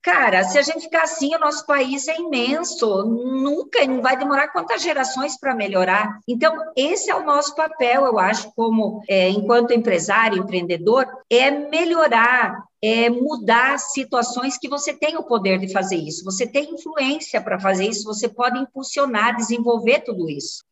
Cara, 0.00 0.44
se 0.44 0.56
a 0.56 0.62
gente 0.62 0.82
ficar 0.82 1.02
assim, 1.02 1.34
o 1.34 1.40
nosso 1.40 1.66
país 1.66 2.06
é 2.06 2.16
imenso, 2.18 3.04
nunca, 3.04 3.84
não 3.84 4.00
vai 4.00 4.16
demorar 4.16 4.48
quantas 4.48 4.80
gerações 4.80 5.38
para 5.38 5.54
melhorar. 5.54 6.20
Então, 6.26 6.56
esse 6.76 7.10
é 7.10 7.14
o 7.14 7.24
nosso 7.24 7.54
papel, 7.54 8.06
eu 8.06 8.18
acho, 8.18 8.50
como 8.54 9.02
é, 9.08 9.28
enquanto 9.28 9.74
empresário, 9.74 10.38
empreendedor, 10.38 11.06
é 11.28 11.50
melhorar, 11.50 12.64
é 12.80 13.10
mudar 13.10 13.78
situações 13.78 14.56
que 14.56 14.68
você 14.68 14.94
tem 14.94 15.16
o 15.16 15.24
poder 15.24 15.58
de 15.58 15.72
fazer 15.72 15.96
isso, 15.96 16.24
você 16.24 16.46
tem 16.46 16.72
influência 16.72 17.40
para 17.40 17.58
fazer 17.58 17.86
isso, 17.86 18.04
você 18.04 18.28
pode 18.28 18.56
impulsionar, 18.58 19.36
desenvolver 19.36 20.00
tudo 20.00 20.30
isso. 20.30 20.62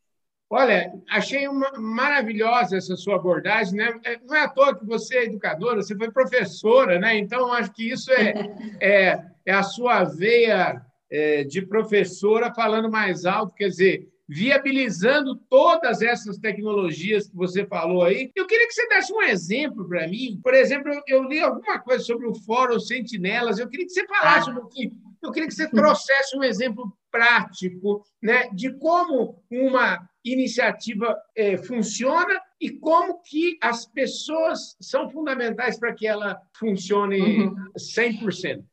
Olha, 0.49 0.93
achei 1.11 1.49
uma, 1.49 1.73
maravilhosa 1.77 2.77
essa 2.77 2.95
sua 2.97 3.17
abordagem, 3.17 3.75
né? 3.75 3.99
É, 4.05 4.19
não 4.25 4.35
é 4.35 4.45
à 4.45 4.49
toa 4.49 4.79
que 4.79 4.87
você 4.87 5.17
é 5.19 5.25
educadora, 5.25 5.83
você 5.83 5.97
foi 5.97 6.11
professora, 6.11 7.01
né? 7.01 7.19
Então, 7.19 7.53
acho 7.53 7.73
que 7.73 7.91
isso 7.91 8.13
é, 8.13 8.35
é, 8.81 9.25
é 9.45 9.53
a 9.53 9.65
sua 9.65 10.05
veia 10.05 10.81
é, 11.11 11.43
de 11.43 11.63
professora 11.63 12.55
falando 12.55 12.91
mais 12.91 13.25
alto, 13.25 13.55
quer 13.55 13.69
dizer, 13.69 14.09
viabilizando 14.29 15.37
todas 15.49 16.03
essas 16.03 16.39
tecnologias 16.39 17.29
que 17.29 17.37
você 17.37 17.65
falou 17.67 18.05
aí. 18.05 18.31
Eu 18.35 18.47
queria 18.47 18.67
que 18.67 18.75
você 18.75 18.89
desse 18.89 19.13
um 19.13 19.23
exemplo 19.23 19.89
para 19.89 20.07
mim. 20.09 20.41
Por 20.43 20.55
exemplo, 20.55 20.93
eu, 21.07 21.25
li 21.25 21.41
alguma 21.41 21.79
coisa 21.79 22.05
sobre 22.05 22.27
o 22.27 22.35
Fórum 22.35 22.81
Sentinelas, 22.81 23.59
eu 23.59 23.69
queria 23.69 23.87
que 23.87 23.93
você 23.93 24.07
falasse 24.07 24.51
ah. 24.51 24.53
um 24.53 24.57
pouquinho. 24.57 24.93
Eu 25.23 25.33
queria 25.33 25.49
que 25.49 25.55
você 25.55 25.69
trouxesse 25.69 26.37
um 26.37 26.45
exemplo 26.45 26.93
prático 27.17 28.05
né, 28.23 28.49
de 28.53 28.71
como 28.79 29.43
uma 29.51 30.07
iniciativa 30.23 31.17
é, 31.35 31.57
funciona 31.57 32.41
e 32.61 32.71
como 32.71 33.23
que 33.23 33.57
as 33.63 33.87
pessoas 33.87 34.77
são 34.81 35.09
fundamentais 35.09 35.79
para 35.79 35.95
que 35.95 36.07
ela 36.07 36.39
funcione 36.59 37.21
uhum. 37.21 37.55
100%. 37.79 38.65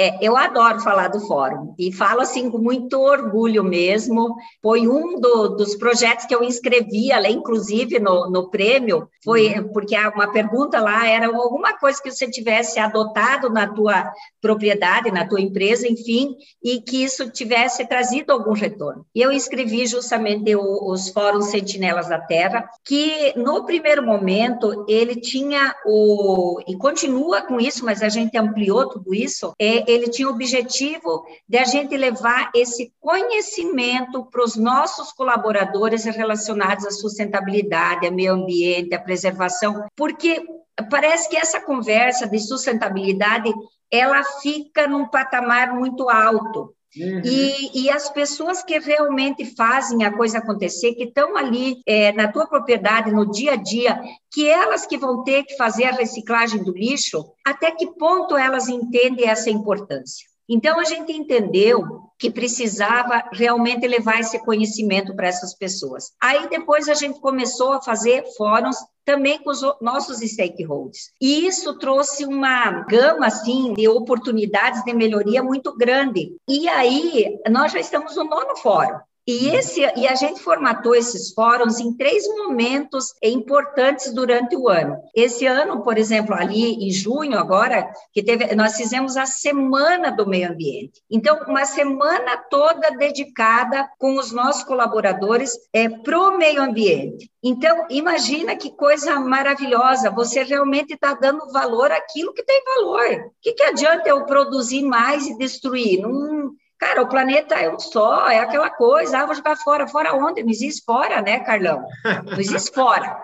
É, 0.00 0.16
eu 0.22 0.34
adoro 0.34 0.80
falar 0.80 1.08
do 1.08 1.20
fórum 1.20 1.74
e 1.78 1.92
falo 1.92 2.22
assim 2.22 2.50
com 2.50 2.56
muito 2.56 2.98
orgulho 2.98 3.62
mesmo. 3.62 4.34
Foi 4.62 4.88
um 4.88 5.20
do, 5.20 5.48
dos 5.48 5.76
projetos 5.76 6.24
que 6.24 6.34
eu 6.34 6.42
inscrevi, 6.42 7.12
além 7.12 7.36
inclusive 7.36 7.98
no, 7.98 8.30
no 8.30 8.48
prêmio, 8.48 9.06
foi 9.22 9.58
uhum. 9.58 9.68
porque 9.68 9.94
uma 9.98 10.32
pergunta 10.32 10.80
lá 10.80 11.06
era 11.06 11.26
alguma 11.26 11.76
coisa 11.76 12.02
que 12.02 12.10
você 12.10 12.30
tivesse 12.30 12.80
adotado 12.80 13.50
na 13.50 13.66
tua 13.66 14.10
propriedade, 14.40 15.10
na 15.10 15.28
tua 15.28 15.40
empresa, 15.40 15.86
enfim, 15.86 16.34
e 16.64 16.80
que 16.80 17.04
isso 17.04 17.30
tivesse 17.30 17.86
trazido 17.86 18.32
algum 18.32 18.52
retorno. 18.52 19.04
E 19.14 19.20
eu 19.20 19.30
inscrevi 19.30 19.86
justamente 19.86 20.56
o, 20.56 20.90
os 20.90 21.10
fóruns 21.10 21.50
Sentinelas 21.50 22.08
da 22.08 22.18
Terra, 22.18 22.66
que 22.86 23.34
no 23.36 23.66
primeiro 23.66 24.02
momento 24.02 24.86
ele 24.88 25.16
tinha 25.16 25.74
o 25.84 26.58
e 26.66 26.74
continua 26.78 27.42
com 27.42 27.60
isso, 27.60 27.84
mas 27.84 28.02
a 28.02 28.08
gente 28.08 28.38
ampliou 28.38 28.88
tudo 28.88 29.14
isso. 29.14 29.52
É, 29.60 29.89
ele 29.90 30.08
tinha 30.08 30.28
o 30.28 30.32
objetivo 30.32 31.24
de 31.48 31.58
a 31.58 31.64
gente 31.64 31.96
levar 31.96 32.50
esse 32.54 32.92
conhecimento 33.00 34.24
para 34.26 34.44
os 34.44 34.56
nossos 34.56 35.12
colaboradores 35.12 36.04
relacionados 36.04 36.86
à 36.86 36.90
sustentabilidade, 36.90 38.06
ao 38.06 38.12
meio 38.12 38.34
ambiente, 38.34 38.94
à 38.94 39.00
preservação, 39.00 39.86
porque 39.96 40.42
parece 40.90 41.28
que 41.28 41.36
essa 41.36 41.60
conversa 41.60 42.26
de 42.26 42.38
sustentabilidade 42.38 43.52
ela 43.90 44.22
fica 44.40 44.86
num 44.86 45.08
patamar 45.08 45.74
muito 45.74 46.08
alto. 46.08 46.74
Uhum. 46.96 47.22
E, 47.24 47.82
e, 47.84 47.90
as 47.90 48.10
pessoas 48.10 48.64
que 48.64 48.76
realmente 48.78 49.54
fazem 49.54 50.02
a 50.04 50.10
coisa 50.10 50.38
acontecer, 50.38 50.94
que 50.94 51.04
estão 51.04 51.36
ali 51.36 51.80
é, 51.86 52.10
na 52.12 52.26
tua 52.26 52.48
propriedade, 52.48 53.12
no 53.12 53.30
dia 53.30 53.52
a 53.52 53.56
dia, 53.56 54.00
que 54.28 54.48
elas 54.48 54.86
que 54.86 54.98
vão 54.98 55.22
ter 55.22 55.44
que 55.44 55.56
fazer 55.56 55.84
a 55.84 55.92
reciclagem 55.92 56.64
do 56.64 56.72
lixo, 56.72 57.24
até 57.46 57.70
que 57.70 57.86
ponto 57.94 58.36
elas 58.36 58.68
entendem 58.68 59.28
essa 59.28 59.50
importância? 59.50 60.29
Então, 60.52 60.80
a 60.80 60.84
gente 60.84 61.12
entendeu 61.12 62.10
que 62.18 62.28
precisava 62.28 63.22
realmente 63.32 63.86
levar 63.86 64.18
esse 64.18 64.38
conhecimento 64.40 65.14
para 65.14 65.28
essas 65.28 65.54
pessoas. 65.54 66.12
Aí, 66.20 66.48
depois, 66.48 66.88
a 66.88 66.94
gente 66.94 67.20
começou 67.20 67.74
a 67.74 67.80
fazer 67.80 68.24
fóruns 68.36 68.76
também 69.04 69.38
com 69.42 69.50
os 69.50 69.62
nossos 69.80 70.18
stakeholders. 70.18 71.12
E 71.20 71.46
isso 71.46 71.78
trouxe 71.78 72.24
uma 72.26 72.82
gama, 72.82 73.26
assim, 73.26 73.74
de 73.74 73.88
oportunidades 73.88 74.84
de 74.84 74.92
melhoria 74.92 75.42
muito 75.42 75.74
grande. 75.76 76.36
E 76.48 76.68
aí, 76.68 77.38
nós 77.48 77.70
já 77.70 77.78
estamos 77.78 78.16
no 78.16 78.24
nono 78.24 78.56
fórum. 78.56 78.98
E, 79.30 79.48
esse, 79.54 79.80
e 79.80 80.08
a 80.08 80.16
gente 80.16 80.40
formatou 80.40 80.92
esses 80.92 81.32
fóruns 81.32 81.78
em 81.78 81.92
três 81.92 82.26
momentos 82.26 83.14
importantes 83.22 84.12
durante 84.12 84.56
o 84.56 84.68
ano. 84.68 84.96
Esse 85.14 85.46
ano, 85.46 85.84
por 85.84 85.96
exemplo, 85.96 86.34
ali 86.34 86.74
em 86.84 86.90
junho, 86.90 87.38
agora, 87.38 87.92
que 88.12 88.24
teve, 88.24 88.52
nós 88.56 88.76
fizemos 88.76 89.16
a 89.16 89.26
Semana 89.26 90.10
do 90.10 90.26
Meio 90.26 90.50
Ambiente. 90.50 91.00
Então, 91.08 91.38
uma 91.46 91.64
semana 91.64 92.38
toda 92.50 92.90
dedicada 92.96 93.88
com 94.00 94.18
os 94.18 94.32
nossos 94.32 94.64
colaboradores 94.64 95.56
é, 95.72 95.88
para 95.88 96.18
o 96.18 96.36
meio 96.36 96.60
ambiente. 96.60 97.30
Então, 97.40 97.86
imagina 97.88 98.56
que 98.56 98.70
coisa 98.70 99.20
maravilhosa, 99.20 100.10
você 100.10 100.42
realmente 100.42 100.94
está 100.94 101.14
dando 101.14 101.52
valor 101.52 101.92
àquilo 101.92 102.34
que 102.34 102.42
tem 102.42 102.62
valor. 102.64 103.26
O 103.26 103.32
que, 103.40 103.52
que 103.52 103.62
adianta 103.62 104.08
eu 104.08 104.26
produzir 104.26 104.82
mais 104.82 105.26
e 105.28 105.38
destruir? 105.38 106.00
Não, 106.00 106.52
Cara, 106.80 107.02
o 107.02 107.08
planeta 107.08 107.54
é 107.56 107.70
um 107.70 107.78
só, 107.78 108.26
é 108.30 108.38
aquela 108.38 108.70
coisa, 108.70 109.18
ah, 109.18 109.26
vou 109.26 109.34
jogar 109.34 109.54
fora. 109.56 109.86
Fora 109.86 110.14
onde? 110.14 110.42
Não 110.42 110.48
existe 110.48 110.82
fora, 110.82 111.20
né, 111.20 111.38
Carlão? 111.40 111.86
Não 112.24 112.40
existe 112.40 112.72
fora. 112.72 113.22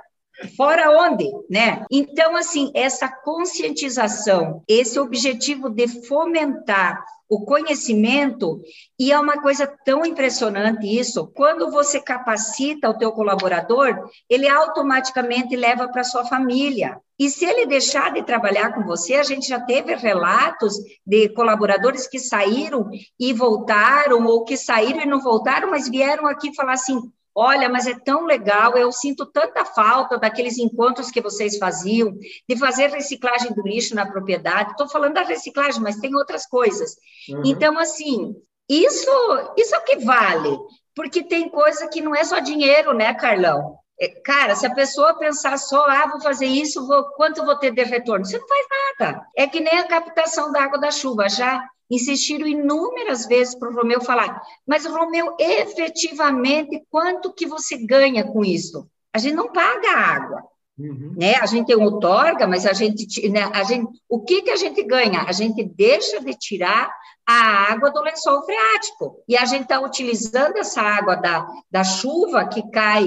Fora 0.57 0.91
onde, 0.91 1.31
né? 1.49 1.85
Então, 1.91 2.37
assim, 2.37 2.71
essa 2.75 3.09
conscientização, 3.09 4.63
esse 4.69 4.99
objetivo 4.99 5.71
de 5.71 5.89
fomentar 6.07 7.03
o 7.29 7.45
conhecimento, 7.45 8.61
e 8.99 9.11
é 9.11 9.19
uma 9.19 9.41
coisa 9.41 9.67
tão 9.85 10.05
impressionante 10.07 10.87
isso, 10.87 11.27
quando 11.35 11.71
você 11.71 12.01
capacita 12.01 12.89
o 12.89 12.97
teu 12.97 13.11
colaborador, 13.13 14.09
ele 14.31 14.49
automaticamente 14.49 15.57
leva 15.57 15.89
para 15.89 16.05
sua 16.05 16.25
família. 16.25 17.01
E 17.19 17.29
se 17.29 17.45
ele 17.45 17.67
deixar 17.67 18.13
de 18.13 18.23
trabalhar 18.23 18.75
com 18.75 18.85
você, 18.85 19.15
a 19.15 19.25
gente 19.25 19.49
já 19.49 19.59
teve 19.59 19.95
relatos 19.97 20.75
de 21.05 21.29
colaboradores 21.31 22.07
que 22.07 22.19
saíram 22.19 22.89
e 23.19 23.33
voltaram, 23.33 24.25
ou 24.27 24.45
que 24.45 24.57
saíram 24.57 25.01
e 25.01 25.07
não 25.07 25.21
voltaram, 25.21 25.71
mas 25.71 25.89
vieram 25.89 26.27
aqui 26.27 26.55
falar 26.55 26.75
assim: 26.75 27.01
Olha, 27.39 27.69
mas 27.69 27.87
é 27.87 27.95
tão 27.95 28.25
legal, 28.25 28.79
eu 28.79 28.91
sinto 28.91 29.27
tanta 29.27 29.63
falta 29.63 30.17
daqueles 30.17 30.57
encontros 30.57 31.11
que 31.11 31.21
vocês 31.21 31.59
faziam, 31.59 32.17
de 32.49 32.59
fazer 32.59 32.89
reciclagem 32.89 33.53
do 33.53 33.63
lixo 33.63 33.95
na 33.95 34.11
propriedade. 34.11 34.71
Estou 34.71 34.89
falando 34.89 35.13
da 35.13 35.23
reciclagem, 35.23 35.83
mas 35.83 35.99
tem 35.99 36.17
outras 36.17 36.47
coisas. 36.47 36.97
Uhum. 37.29 37.43
Então, 37.45 37.79
assim, 37.79 38.35
isso, 38.67 39.11
isso 39.55 39.75
é 39.75 39.79
o 39.79 39.85
que 39.85 39.97
vale, 39.97 40.57
porque 40.95 41.23
tem 41.23 41.47
coisa 41.51 41.87
que 41.89 42.01
não 42.01 42.17
é 42.17 42.25
só 42.25 42.39
dinheiro, 42.39 42.95
né, 42.95 43.13
Carlão? 43.13 43.77
É, 44.01 44.09
cara, 44.09 44.57
se 44.57 44.67
a 44.67 44.75
pessoa 44.75 45.19
pensar 45.19 45.59
só, 45.59 45.85
ah, 45.89 46.07
vou 46.11 46.21
fazer 46.23 46.47
isso, 46.47 46.87
vou, 46.87 47.05
quanto 47.17 47.45
vou 47.45 47.57
ter 47.59 47.71
de 47.71 47.83
retorno? 47.83 48.25
Você 48.25 48.39
não 48.39 48.49
faz 48.49 48.67
nada. 48.99 49.27
É 49.37 49.47
que 49.47 49.61
nem 49.61 49.79
a 49.79 49.87
captação 49.87 50.51
da 50.53 50.63
água 50.63 50.79
da 50.79 50.91
chuva. 50.91 51.29
Já 51.29 51.63
insistiram 51.91 52.47
inúmeras 52.47 53.27
vezes 53.27 53.55
para 53.55 53.71
o 53.71 53.75
Romeu 53.75 54.01
falar, 54.01 54.43
mas 54.67 54.87
Romeu, 54.87 55.37
efetivamente, 55.39 56.83
quanto 56.91 57.33
que 57.33 57.47
você 57.47 57.77
ganha 57.77 58.25
com 58.25 58.45
isso? 58.45 58.89
A 59.13 59.19
gente 59.19 59.35
não 59.35 59.53
paga 59.53 59.91
água, 59.91 60.43
uhum. 60.79 61.15
né? 61.17 61.37
A 61.37 61.47
gente 61.47 61.67
tem 61.67 61.77
outorga, 61.77 62.47
mas 62.47 62.67
a 62.67 62.73
gente, 62.73 63.29
né, 63.29 63.51
a 63.53 63.63
gente, 63.63 63.89
o 64.09 64.21
que 64.21 64.43
que 64.43 64.51
a 64.51 64.57
gente 64.57 64.83
ganha? 64.83 65.23
A 65.23 65.33
gente 65.33 65.65
deixa 65.65 66.21
de 66.21 66.35
tirar 66.35 66.91
a 67.27 67.73
água 67.73 67.91
do 67.91 68.01
lençol 68.03 68.45
freático. 68.45 69.23
E 69.27 69.37
a 69.37 69.45
gente 69.45 69.63
está 69.63 69.81
utilizando 69.81 70.57
essa 70.59 70.81
água 70.81 71.17
da, 71.17 71.47
da 71.69 71.83
chuva 71.83 72.47
que 72.47 72.71
cai 72.71 73.05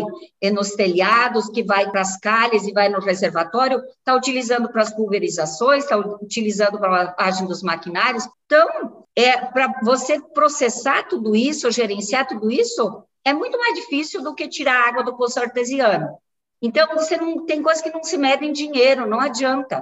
nos 0.53 0.71
telhados, 0.71 1.49
que 1.49 1.63
vai 1.63 1.89
para 1.89 2.01
as 2.01 2.17
calhas 2.17 2.67
e 2.67 2.73
vai 2.73 2.89
no 2.89 2.99
reservatório, 2.99 3.81
está 3.97 4.13
utilizando 4.13 4.69
para 4.69 4.81
as 4.81 4.93
pulverizações, 4.93 5.83
está 5.83 5.97
utilizando 5.97 6.77
para 6.77 6.87
a 6.89 7.03
lavagem 7.03 7.47
dos 7.47 7.63
maquinários. 7.63 8.27
Então, 8.45 9.05
é, 9.15 9.37
para 9.37 9.79
você 9.83 10.19
processar 10.19 11.03
tudo 11.07 11.33
isso, 11.33 11.71
gerenciar 11.71 12.27
tudo 12.27 12.51
isso, 12.51 13.03
é 13.23 13.31
muito 13.31 13.57
mais 13.57 13.75
difícil 13.75 14.21
do 14.21 14.35
que 14.35 14.49
tirar 14.49 14.89
água 14.89 15.03
do 15.03 15.15
poço 15.15 15.39
artesiano. 15.39 16.17
Então, 16.61 16.93
você 16.93 17.15
não 17.15 17.45
tem 17.45 17.63
coisas 17.63 17.81
que 17.81 17.89
não 17.89 18.03
se 18.03 18.17
medem 18.17 18.49
em 18.49 18.53
dinheiro, 18.53 19.07
não 19.07 19.21
adianta. 19.21 19.81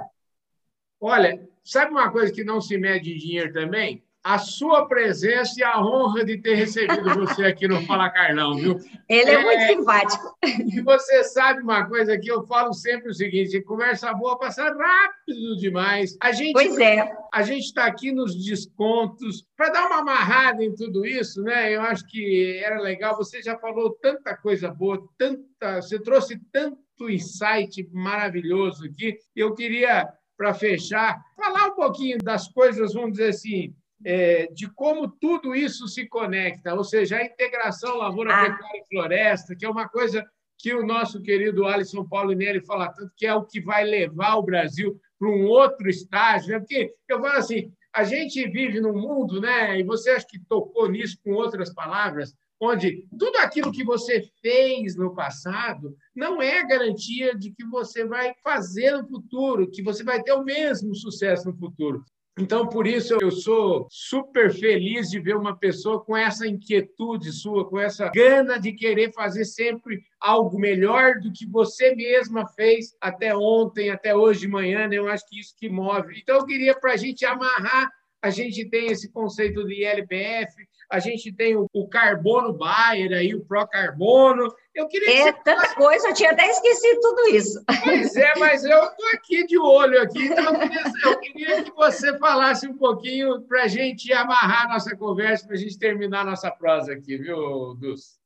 Olha, 1.00 1.40
sabe 1.64 1.90
uma 1.90 2.10
coisa 2.12 2.32
que 2.32 2.44
não 2.44 2.60
se 2.60 2.78
mede 2.78 3.12
em 3.12 3.18
dinheiro 3.18 3.52
também? 3.52 4.04
A 4.24 4.38
sua 4.38 4.86
presença 4.86 5.54
e 5.58 5.62
a 5.62 5.80
honra 5.80 6.24
de 6.24 6.38
ter 6.38 6.54
recebido 6.54 7.14
você 7.14 7.44
aqui 7.46 7.68
no 7.68 7.80
Fala 7.86 8.10
Carlão, 8.10 8.56
viu? 8.56 8.78
Ele 9.08 9.30
é, 9.30 9.34
é 9.34 9.42
muito 9.42 9.62
simpático. 9.66 10.36
E 10.42 10.80
você 10.82 11.24
sabe 11.24 11.62
uma 11.62 11.86
coisa 11.86 12.18
que 12.18 12.30
eu 12.30 12.44
falo 12.46 12.72
sempre 12.72 13.10
o 13.10 13.14
seguinte: 13.14 13.60
conversa 13.62 14.12
boa 14.14 14.38
passa 14.38 14.64
rápido 14.64 15.56
demais. 15.58 16.16
A 16.20 16.32
gente, 16.32 16.52
pois 16.52 16.78
é. 16.78 17.10
A 17.32 17.42
gente 17.42 17.64
está 17.64 17.86
aqui 17.86 18.12
nos 18.12 18.34
descontos 18.44 19.44
para 19.56 19.70
dar 19.70 19.86
uma 19.86 20.00
amarrada 20.00 20.64
em 20.64 20.74
tudo 20.74 21.06
isso, 21.06 21.42
né? 21.42 21.74
Eu 21.74 21.82
acho 21.82 22.06
que 22.06 22.60
era 22.62 22.80
legal. 22.80 23.16
Você 23.16 23.40
já 23.42 23.56
falou 23.58 23.96
tanta 24.02 24.36
coisa 24.36 24.70
boa, 24.70 25.02
tanta, 25.16 25.80
você 25.80 25.98
trouxe 25.98 26.40
tanto 26.52 27.08
insight 27.08 27.88
maravilhoso 27.92 28.84
aqui. 28.84 29.16
Eu 29.34 29.54
queria 29.54 30.08
para 30.38 30.54
fechar, 30.54 31.20
falar 31.36 31.66
um 31.66 31.74
pouquinho 31.74 32.16
das 32.18 32.46
coisas, 32.46 32.94
vamos 32.94 33.12
dizer 33.12 33.30
assim, 33.30 33.74
é, 34.04 34.46
de 34.52 34.68
como 34.70 35.08
tudo 35.08 35.54
isso 35.54 35.88
se 35.88 36.06
conecta, 36.06 36.74
ou 36.74 36.84
seja, 36.84 37.16
a 37.16 37.24
integração 37.24 37.96
lavoura, 37.96 38.34
ah. 38.34 38.50
pecuária 38.50 38.80
e 38.80 38.88
floresta, 38.88 39.56
que 39.56 39.64
é 39.64 39.70
uma 39.70 39.88
coisa 39.88 40.24
que 40.58 40.74
o 40.74 40.84
nosso 40.84 41.22
querido 41.22 41.66
Alisson 41.66 42.04
Paulo 42.04 42.32
Neri 42.32 42.60
fala 42.60 42.92
tanto, 42.92 43.12
que 43.16 43.26
é 43.26 43.34
o 43.34 43.44
que 43.44 43.60
vai 43.60 43.84
levar 43.84 44.36
o 44.36 44.42
Brasil 44.42 45.00
para 45.18 45.28
um 45.28 45.46
outro 45.46 45.88
estágio, 45.88 46.50
né? 46.50 46.58
porque 46.58 46.94
eu 47.08 47.20
falo 47.20 47.38
assim, 47.38 47.72
a 47.94 48.04
gente 48.04 48.46
vive 48.48 48.80
num 48.80 48.92
mundo, 48.92 49.40
né? 49.40 49.78
e 49.78 49.82
você 49.82 50.10
acha 50.10 50.26
que 50.28 50.38
tocou 50.38 50.88
nisso 50.88 51.16
com 51.24 51.32
outras 51.32 51.72
palavras, 51.72 52.34
onde 52.60 53.06
tudo 53.16 53.36
aquilo 53.38 53.70
que 53.70 53.84
você 53.84 54.28
fez 54.42 54.96
no 54.96 55.14
passado 55.14 55.96
não 56.14 56.42
é 56.42 56.66
garantia 56.66 57.36
de 57.36 57.52
que 57.52 57.64
você 57.64 58.04
vai 58.04 58.34
fazer 58.42 58.92
no 58.92 59.06
futuro, 59.06 59.70
que 59.70 59.82
você 59.82 60.02
vai 60.02 60.22
ter 60.22 60.32
o 60.32 60.44
mesmo 60.44 60.94
sucesso 60.94 61.48
no 61.48 61.56
futuro. 61.56 62.04
Então, 62.38 62.68
por 62.68 62.86
isso, 62.86 63.16
eu 63.20 63.32
sou 63.32 63.88
super 63.90 64.52
feliz 64.52 65.10
de 65.10 65.18
ver 65.18 65.36
uma 65.36 65.56
pessoa 65.56 66.04
com 66.04 66.16
essa 66.16 66.46
inquietude 66.46 67.32
sua, 67.32 67.68
com 67.68 67.78
essa 67.78 68.08
gana 68.10 68.60
de 68.60 68.72
querer 68.72 69.12
fazer 69.12 69.44
sempre 69.44 70.00
algo 70.20 70.56
melhor 70.58 71.18
do 71.20 71.32
que 71.32 71.44
você 71.44 71.94
mesma 71.96 72.46
fez 72.46 72.96
até 73.00 73.34
ontem, 73.36 73.90
até 73.90 74.14
hoje 74.14 74.40
de 74.40 74.48
manhã. 74.48 74.86
Né? 74.86 74.98
Eu 74.98 75.08
acho 75.08 75.26
que 75.26 75.40
isso 75.40 75.54
que 75.58 75.68
move. 75.68 76.20
Então, 76.20 76.36
eu 76.36 76.46
queria, 76.46 76.78
para 76.78 76.92
a 76.92 76.96
gente 76.96 77.26
amarrar, 77.26 77.90
a 78.22 78.30
gente 78.30 78.64
tem 78.68 78.86
esse 78.86 79.10
conceito 79.10 79.64
de 79.64 79.84
LPF, 79.84 80.52
a 80.90 80.98
gente 80.98 81.32
tem 81.32 81.56
o, 81.56 81.66
o 81.72 81.86
carbono 81.86 82.52
Bayer 82.52 83.12
aí, 83.12 83.34
o 83.34 83.44
pró-carbono. 83.44 84.52
Eu 84.74 84.88
queria 84.88 85.28
É 85.28 85.32
que... 85.32 85.44
tanta 85.44 85.74
coisa, 85.74 86.08
eu 86.08 86.14
tinha 86.14 86.30
até 86.30 86.48
esquecido 86.48 87.00
tudo 87.00 87.28
isso. 87.28 87.62
Pois 87.84 88.16
é, 88.16 88.32
mas 88.38 88.64
eu 88.64 88.84
estou 88.84 89.06
aqui 89.14 89.46
de 89.46 89.58
olho 89.58 90.00
aqui, 90.00 90.26
então 90.26 90.54
eu 90.54 90.58
queria, 90.60 90.84
eu 91.04 91.20
queria 91.20 91.64
que 91.64 91.72
você 91.72 92.16
falasse 92.18 92.66
um 92.66 92.76
pouquinho 92.76 93.42
para 93.42 93.64
a 93.64 93.68
gente 93.68 94.12
amarrar 94.12 94.68
nossa 94.68 94.96
conversa, 94.96 95.46
para 95.46 95.56
a 95.56 95.58
gente 95.58 95.78
terminar 95.78 96.24
nossa 96.24 96.50
prosa 96.50 96.92
aqui, 96.92 97.16
viu, 97.16 97.74
Dus? 97.74 98.18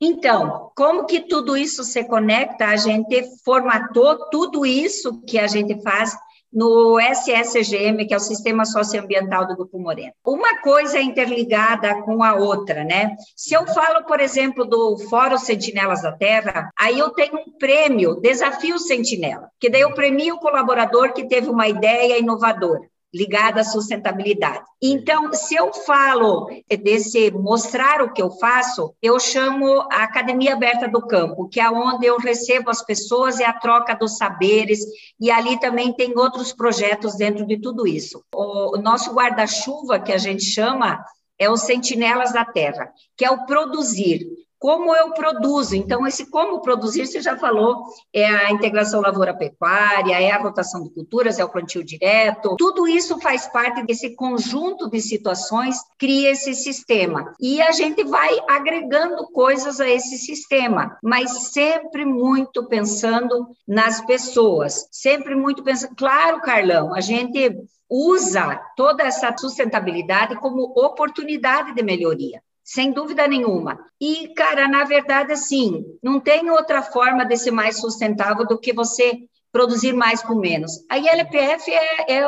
Então, 0.00 0.70
como 0.76 1.06
que 1.06 1.20
tudo 1.20 1.56
isso 1.56 1.82
se 1.82 2.04
conecta? 2.04 2.66
A 2.66 2.76
gente 2.76 3.24
formatou 3.42 4.28
tudo 4.28 4.66
isso 4.66 5.22
que 5.22 5.38
a 5.38 5.46
gente 5.46 5.82
faz 5.82 6.14
no 6.52 6.98
SSGM, 6.98 8.06
que 8.06 8.14
é 8.14 8.16
o 8.16 8.20
Sistema 8.20 8.64
Socioambiental 8.64 9.46
do 9.46 9.56
Grupo 9.56 9.78
Moreno. 9.78 10.12
Uma 10.24 10.60
coisa 10.60 10.98
é 10.98 11.02
interligada 11.02 12.02
com 12.02 12.22
a 12.22 12.34
outra, 12.34 12.84
né? 12.84 13.16
Se 13.34 13.54
eu 13.54 13.66
falo, 13.66 14.04
por 14.04 14.20
exemplo, 14.20 14.64
do 14.64 14.96
Fórum 15.10 15.38
Sentinelas 15.38 16.02
da 16.02 16.12
Terra, 16.12 16.70
aí 16.78 16.98
eu 16.98 17.10
tenho 17.10 17.36
um 17.36 17.52
prêmio, 17.58 18.20
Desafio 18.20 18.78
Sentinela, 18.78 19.50
que 19.60 19.70
daí 19.70 19.82
eu 19.82 19.94
premio 19.94 20.36
o 20.36 20.40
colaborador 20.40 21.12
que 21.12 21.28
teve 21.28 21.48
uma 21.48 21.68
ideia 21.68 22.18
inovadora 22.18 22.88
ligada 23.14 23.60
à 23.60 23.64
sustentabilidade. 23.64 24.64
Então, 24.82 25.32
se 25.32 25.54
eu 25.54 25.72
falo 25.72 26.48
desse 26.82 27.30
mostrar 27.30 28.02
o 28.02 28.12
que 28.12 28.20
eu 28.20 28.30
faço, 28.30 28.94
eu 29.00 29.18
chamo 29.18 29.80
a 29.90 30.02
Academia 30.02 30.52
Aberta 30.52 30.86
do 30.86 31.00
Campo, 31.06 31.48
que 31.48 31.60
é 31.60 31.70
onde 31.70 32.06
eu 32.06 32.18
recebo 32.18 32.70
as 32.70 32.84
pessoas 32.84 33.38
e 33.38 33.44
a 33.44 33.52
troca 33.52 33.94
dos 33.94 34.16
saberes, 34.16 34.80
e 35.18 35.30
ali 35.30 35.58
também 35.58 35.92
tem 35.92 36.16
outros 36.18 36.52
projetos 36.52 37.16
dentro 37.16 37.46
de 37.46 37.58
tudo 37.58 37.86
isso. 37.86 38.22
O 38.34 38.76
nosso 38.76 39.12
guarda-chuva, 39.14 39.98
que 39.98 40.12
a 40.12 40.18
gente 40.18 40.44
chama, 40.44 41.02
é 41.38 41.50
os 41.50 41.62
Sentinelas 41.62 42.32
da 42.32 42.44
Terra, 42.44 42.90
que 43.16 43.24
é 43.24 43.30
o 43.30 43.46
produzir 43.46 44.26
como 44.58 44.94
eu 44.94 45.12
produzo. 45.12 45.74
Então, 45.74 46.06
esse 46.06 46.30
como 46.30 46.60
produzir, 46.60 47.06
você 47.06 47.20
já 47.20 47.36
falou, 47.36 47.84
é 48.12 48.26
a 48.26 48.50
integração 48.50 49.00
lavoura-pecuária, 49.00 50.20
é 50.20 50.30
a 50.30 50.40
rotação 50.40 50.82
de 50.82 50.90
culturas, 50.90 51.38
é 51.38 51.44
o 51.44 51.48
plantio 51.48 51.84
direto. 51.84 52.56
Tudo 52.56 52.86
isso 52.86 53.20
faz 53.20 53.46
parte 53.46 53.84
desse 53.84 54.14
conjunto 54.14 54.88
de 54.90 55.00
situações, 55.00 55.76
cria 55.98 56.30
esse 56.30 56.54
sistema. 56.54 57.34
E 57.40 57.60
a 57.60 57.72
gente 57.72 58.04
vai 58.04 58.38
agregando 58.48 59.26
coisas 59.32 59.80
a 59.80 59.88
esse 59.88 60.18
sistema, 60.18 60.96
mas 61.02 61.52
sempre 61.52 62.04
muito 62.04 62.66
pensando 62.66 63.46
nas 63.66 64.00
pessoas, 64.04 64.88
sempre 64.90 65.34
muito 65.34 65.62
pensando. 65.62 65.94
Claro, 65.96 66.40
Carlão, 66.40 66.94
a 66.94 67.00
gente 67.00 67.56
usa 67.88 68.60
toda 68.76 69.04
essa 69.04 69.34
sustentabilidade 69.36 70.36
como 70.36 70.72
oportunidade 70.76 71.74
de 71.74 71.82
melhoria. 71.82 72.42
Sem 72.66 72.90
dúvida 72.90 73.28
nenhuma. 73.28 73.78
E, 74.00 74.34
cara, 74.34 74.66
na 74.66 74.82
verdade, 74.82 75.32
assim, 75.32 75.84
não 76.02 76.18
tem 76.18 76.50
outra 76.50 76.82
forma 76.82 77.24
de 77.24 77.36
ser 77.36 77.52
mais 77.52 77.78
sustentável 77.78 78.44
do 78.44 78.58
que 78.58 78.72
você 78.72 79.20
produzir 79.52 79.92
mais 79.92 80.20
com 80.20 80.34
menos. 80.34 80.72
A 80.90 80.98
ILPF 80.98 81.70
é, 81.70 82.18
é 82.18 82.24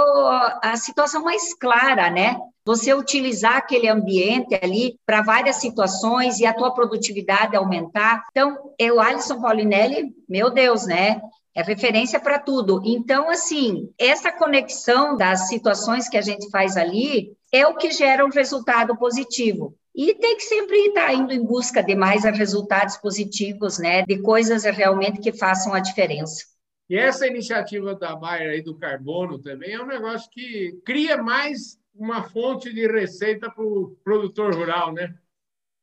a 0.62 0.77
situação 0.77 1.24
mais 1.24 1.53
clara, 1.53 2.09
né? 2.09 2.38
Você 2.64 2.94
utilizar 2.94 3.57
aquele 3.57 3.88
ambiente 3.88 4.59
ali 4.62 4.96
para 5.05 5.22
várias 5.22 5.57
situações 5.57 6.38
e 6.38 6.46
a 6.46 6.55
tua 6.55 6.72
produtividade 6.72 7.57
aumentar. 7.57 8.24
Então, 8.31 8.57
eu, 8.79 9.01
Alisson 9.01 9.40
Paulinelli, 9.40 10.14
meu 10.29 10.51
Deus, 10.51 10.87
né? 10.87 11.20
É 11.59 11.62
referência 11.62 12.21
para 12.21 12.38
tudo. 12.38 12.81
Então, 12.85 13.29
assim, 13.29 13.92
essa 13.99 14.31
conexão 14.31 15.16
das 15.16 15.49
situações 15.49 16.09
que 16.09 16.16
a 16.16 16.23
gente 16.23 16.49
faz 16.51 16.77
ali 16.77 17.37
é 17.53 17.66
o 17.66 17.75
que 17.75 17.90
gera 17.90 18.25
um 18.25 18.31
resultado 18.31 18.97
positivo. 18.97 19.77
E 19.92 20.14
tem 20.14 20.37
que 20.37 20.44
sempre 20.44 20.77
estar 20.87 21.12
indo 21.12 21.33
em 21.33 21.44
busca 21.44 21.83
de 21.83 21.97
mais 21.97 22.23
resultados 22.23 22.97
positivos, 22.99 23.77
né? 23.81 24.03
De 24.03 24.23
coisas 24.23 24.62
realmente 24.62 25.18
que 25.21 25.33
façam 25.33 25.75
a 25.75 25.81
diferença. 25.81 26.44
E 26.88 26.97
essa 26.97 27.27
iniciativa 27.27 27.92
da 27.92 28.14
Bayer 28.14 28.53
aí 28.53 28.62
do 28.62 28.79
carbono 28.79 29.40
também 29.40 29.73
é 29.73 29.83
um 29.83 29.87
negócio 29.87 30.31
que 30.31 30.79
cria 30.85 31.21
mais 31.21 31.77
uma 31.92 32.23
fonte 32.23 32.73
de 32.73 32.87
receita 32.87 33.51
para 33.51 33.64
o 33.64 33.97
produtor 34.05 34.55
rural, 34.55 34.92
né? 34.92 35.12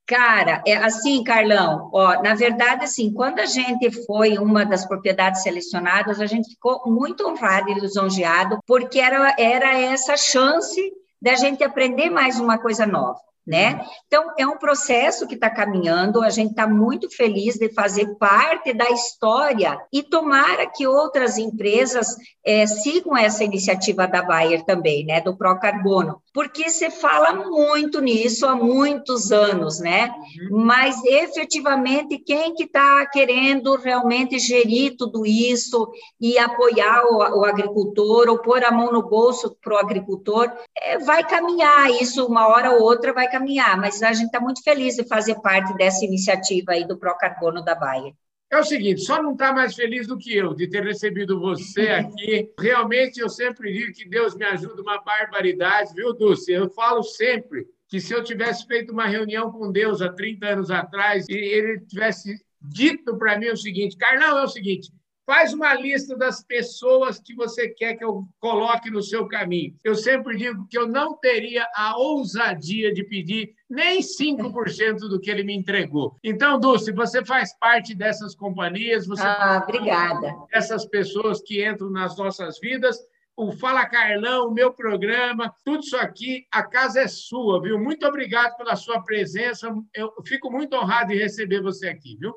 Cara, 0.07 0.61
é 0.67 0.75
assim, 0.75 1.23
Carlão, 1.23 1.89
ó, 1.91 2.21
na 2.21 2.35
verdade, 2.35 2.83
assim, 2.83 3.11
quando 3.11 3.39
a 3.39 3.45
gente 3.47 3.89
foi 4.05 4.37
uma 4.37 4.63
das 4.63 4.85
propriedades 4.85 5.41
selecionadas, 5.41 6.21
a 6.21 6.27
gente 6.27 6.49
ficou 6.49 6.83
muito 6.85 7.27
honrado 7.27 7.69
e 7.69 7.73
lisonjeado, 7.73 8.59
porque 8.67 8.99
era, 8.99 9.35
era 9.39 9.79
essa 9.79 10.15
chance 10.15 10.79
da 11.19 11.33
gente 11.33 11.63
aprender 11.63 12.11
mais 12.11 12.39
uma 12.39 12.59
coisa 12.59 12.85
nova 12.85 13.19
né? 13.45 13.85
Então, 14.07 14.33
é 14.39 14.47
um 14.47 14.57
processo 14.57 15.27
que 15.27 15.35
está 15.35 15.49
caminhando, 15.49 16.23
a 16.23 16.29
gente 16.29 16.51
está 16.51 16.67
muito 16.67 17.09
feliz 17.15 17.55
de 17.55 17.71
fazer 17.73 18.15
parte 18.15 18.73
da 18.73 18.89
história 18.89 19.79
e 19.93 20.01
tomara 20.01 20.65
que 20.65 20.87
outras 20.87 21.37
empresas 21.37 22.07
é, 22.43 22.65
sigam 22.65 23.15
essa 23.15 23.43
iniciativa 23.43 24.07
da 24.07 24.23
Bayer 24.23 24.63
também, 24.65 25.05
né, 25.05 25.21
do 25.21 25.37
Procarbono, 25.37 26.19
porque 26.35 26.69
se 26.69 26.91
fala 26.91 27.31
muito 27.31 28.01
nisso 28.01 28.45
há 28.45 28.53
muitos 28.53 29.31
anos, 29.31 29.79
né? 29.79 30.13
Uhum. 30.51 30.65
Mas, 30.65 31.01
efetivamente, 31.05 32.17
quem 32.17 32.53
que 32.53 32.65
está 32.65 33.05
querendo 33.05 33.77
realmente 33.77 34.37
gerir 34.37 34.97
tudo 34.97 35.25
isso 35.25 35.89
e 36.19 36.37
apoiar 36.37 37.05
o, 37.05 37.39
o 37.39 37.45
agricultor 37.45 38.27
ou 38.27 38.39
pôr 38.39 38.65
a 38.65 38.71
mão 38.71 38.91
no 38.91 39.07
bolso 39.07 39.55
para 39.61 39.75
o 39.75 39.77
agricultor, 39.77 40.51
é, 40.77 40.99
vai 40.99 41.23
caminhar 41.23 41.89
isso, 42.01 42.25
uma 42.25 42.49
hora 42.49 42.71
ou 42.71 42.81
outra 42.81 43.13
vai 43.13 43.31
caminhar, 43.31 43.77
mas 43.77 44.03
a 44.03 44.11
gente 44.11 44.25
está 44.25 44.41
muito 44.41 44.61
feliz 44.61 44.97
de 44.97 45.07
fazer 45.07 45.35
parte 45.35 45.73
dessa 45.75 46.03
iniciativa 46.03 46.73
aí 46.73 46.85
do 46.85 46.97
Procarbono 46.97 47.63
da 47.63 47.75
Bayer. 47.75 48.13
É 48.51 48.57
o 48.57 48.63
seguinte, 48.63 49.01
só 49.01 49.21
não 49.21 49.33
está 49.33 49.51
mais 49.51 49.75
feliz 49.75 50.07
do 50.07 50.17
que 50.17 50.35
eu 50.35 50.53
de 50.53 50.67
ter 50.67 50.83
recebido 50.83 51.39
você 51.39 51.89
aqui. 51.89 52.51
Realmente, 52.59 53.19
eu 53.19 53.29
sempre 53.29 53.73
digo 53.73 53.93
que 53.93 54.07
Deus 54.07 54.35
me 54.35 54.45
ajuda 54.45 54.81
uma 54.81 55.01
barbaridade, 55.01 55.93
viu, 55.93 56.13
Dulce? 56.13 56.51
Eu 56.51 56.69
falo 56.69 57.03
sempre 57.03 57.67
que 57.87 57.99
se 57.99 58.13
eu 58.13 58.23
tivesse 58.23 58.65
feito 58.65 58.91
uma 58.91 59.07
reunião 59.07 59.51
com 59.51 59.71
Deus 59.71 60.01
há 60.01 60.11
30 60.11 60.47
anos 60.47 60.71
atrás 60.71 61.25
e 61.29 61.33
ele 61.33 61.79
tivesse 61.81 62.35
dito 62.61 63.17
para 63.17 63.37
mim 63.37 63.49
o 63.49 63.57
seguinte, 63.57 63.97
Carlão, 63.97 64.39
é 64.39 64.43
o 64.43 64.47
seguinte, 64.47 64.91
Faz 65.25 65.53
uma 65.53 65.73
lista 65.73 66.15
das 66.15 66.43
pessoas 66.43 67.19
que 67.19 67.33
você 67.33 67.69
quer 67.69 67.95
que 67.95 68.03
eu 68.03 68.27
coloque 68.39 68.91
no 68.91 69.01
seu 69.01 69.27
caminho. 69.27 69.75
Eu 69.83 69.95
sempre 69.95 70.37
digo 70.37 70.67
que 70.69 70.77
eu 70.77 70.87
não 70.87 71.17
teria 71.17 71.67
a 71.75 71.97
ousadia 71.97 72.93
de 72.93 73.03
pedir 73.03 73.55
nem 73.67 74.01
5% 74.01 74.99
do 75.09 75.19
que 75.19 75.31
ele 75.31 75.43
me 75.43 75.55
entregou. 75.55 76.15
Então, 76.23 76.59
Dulce, 76.59 76.91
você 76.91 77.25
faz 77.25 77.57
parte 77.57 77.95
dessas 77.95 78.35
companhias, 78.35 79.07
você 79.07 79.23
ah, 79.23 79.63
obrigada. 79.63 80.31
Essas 80.51 80.85
pessoas 80.85 81.41
que 81.41 81.67
entram 81.67 81.89
nas 81.89 82.15
nossas 82.17 82.59
vidas. 82.59 82.99
O 83.37 83.51
Fala 83.51 83.85
Carlão, 83.85 84.47
o 84.47 84.53
meu 84.53 84.71
programa, 84.71 85.53
tudo 85.65 85.83
isso 85.83 85.97
aqui, 85.97 86.45
a 86.49 86.63
casa 86.63 87.01
é 87.01 87.07
sua, 87.07 87.61
viu? 87.61 87.77
Muito 87.77 88.05
obrigado 88.05 88.55
pela 88.55 88.77
sua 88.77 89.03
presença. 89.03 89.75
Eu 89.93 90.13
fico 90.25 90.49
muito 90.49 90.73
honrado 90.73 91.11
em 91.11 91.17
receber 91.17 91.61
você 91.61 91.89
aqui, 91.89 92.15
viu? 92.17 92.33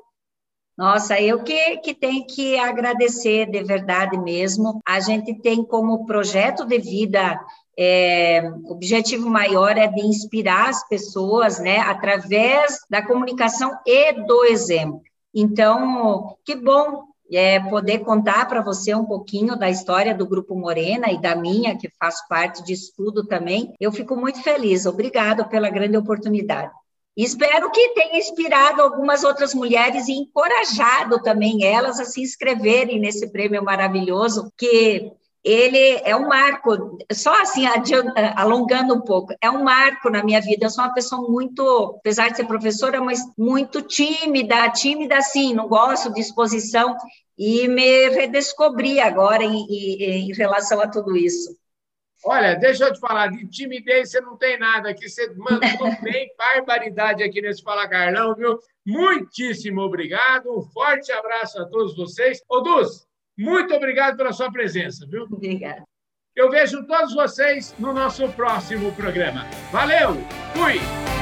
Nossa, 0.79 1.19
eu 1.19 1.43
que, 1.43 1.75
que 1.79 1.93
tenho 1.93 2.25
que 2.25 2.57
agradecer 2.57 3.51
de 3.51 3.61
verdade 3.61 4.17
mesmo. 4.17 4.79
A 4.87 5.01
gente 5.01 5.33
tem 5.33 5.61
como 5.61 6.05
projeto 6.05 6.65
de 6.65 6.79
vida 6.79 7.37
é, 7.77 8.49
o 8.63 8.71
objetivo 8.71 9.29
maior 9.29 9.77
é 9.77 9.87
de 9.87 9.99
inspirar 9.99 10.69
as 10.69 10.87
pessoas, 10.87 11.59
né, 11.59 11.79
através 11.79 12.79
da 12.89 13.05
comunicação 13.05 13.77
e 13.85 14.13
do 14.23 14.45
exemplo. 14.45 15.01
Então, 15.35 16.37
que 16.45 16.55
bom 16.55 17.03
é, 17.29 17.59
poder 17.59 17.99
contar 17.99 18.47
para 18.47 18.61
você 18.61 18.95
um 18.95 19.03
pouquinho 19.03 19.59
da 19.59 19.69
história 19.69 20.15
do 20.15 20.25
Grupo 20.25 20.55
Morena 20.55 21.11
e 21.11 21.19
da 21.19 21.35
minha, 21.35 21.77
que 21.77 21.89
faço 21.99 22.25
parte 22.29 22.63
disso 22.63 22.93
tudo 22.95 23.25
também. 23.25 23.73
Eu 23.81 23.91
fico 23.91 24.15
muito 24.15 24.41
feliz. 24.41 24.85
Obrigado 24.85 25.43
pela 25.49 25.69
grande 25.69 25.97
oportunidade. 25.97 26.71
Espero 27.21 27.69
que 27.69 27.89
tenha 27.89 28.17
inspirado 28.17 28.81
algumas 28.81 29.25
outras 29.25 29.53
mulheres 29.53 30.07
e 30.07 30.13
encorajado 30.13 31.21
também 31.21 31.65
elas 31.65 31.99
a 31.99 32.05
se 32.05 32.21
inscreverem 32.21 32.97
nesse 32.97 33.29
prêmio 33.29 33.61
maravilhoso, 33.61 34.49
que 34.57 35.11
ele 35.43 35.99
é 36.05 36.15
um 36.15 36.29
marco, 36.29 36.97
só 37.11 37.41
assim, 37.41 37.65
alongando 38.37 38.93
um 38.93 39.01
pouco, 39.01 39.33
é 39.41 39.51
um 39.51 39.65
marco 39.65 40.09
na 40.09 40.23
minha 40.23 40.39
vida. 40.39 40.65
Eu 40.65 40.69
sou 40.69 40.81
uma 40.81 40.93
pessoa 40.93 41.29
muito, 41.29 41.97
apesar 41.99 42.29
de 42.29 42.37
ser 42.37 42.45
professora, 42.45 43.01
mas 43.01 43.19
muito 43.37 43.81
tímida, 43.81 44.69
tímida 44.69 45.21
sim, 45.21 45.53
não 45.53 45.67
gosto 45.67 46.13
de 46.13 46.21
exposição, 46.21 46.95
e 47.37 47.67
me 47.67 48.09
redescobri 48.11 49.01
agora 49.01 49.43
em, 49.43 49.65
em, 49.69 50.29
em 50.29 50.33
relação 50.33 50.79
a 50.79 50.87
tudo 50.87 51.17
isso. 51.17 51.58
Olha, 52.25 52.55
deixa 52.55 52.85
eu 52.85 52.93
te 52.93 52.99
falar, 52.99 53.27
de 53.27 53.47
timidez 53.47 54.11
você 54.11 54.19
não 54.19 54.37
tem 54.37 54.59
nada 54.59 54.89
aqui, 54.89 55.07
você 55.07 55.33
mandou 55.35 55.59
bem 56.03 56.29
barbaridade 56.37 57.23
aqui 57.23 57.41
nesse 57.41 57.63
Fala 57.63 57.87
Carlão, 57.87 58.35
viu? 58.35 58.59
Muitíssimo 58.85 59.81
obrigado, 59.81 60.57
um 60.57 60.61
forte 60.61 61.11
abraço 61.11 61.61
a 61.61 61.65
todos 61.65 61.95
vocês. 61.95 62.41
Ô, 62.49 62.59
Duz, 62.59 63.07
muito 63.37 63.73
obrigado 63.73 64.17
pela 64.17 64.33
sua 64.33 64.51
presença, 64.51 65.07
viu? 65.07 65.23
Obrigada. 65.23 65.83
Eu 66.35 66.49
vejo 66.49 66.85
todos 66.87 67.13
vocês 67.13 67.75
no 67.79 67.93
nosso 67.93 68.27
próximo 68.33 68.93
programa. 68.93 69.45
Valeu, 69.71 70.15
fui! 70.53 71.18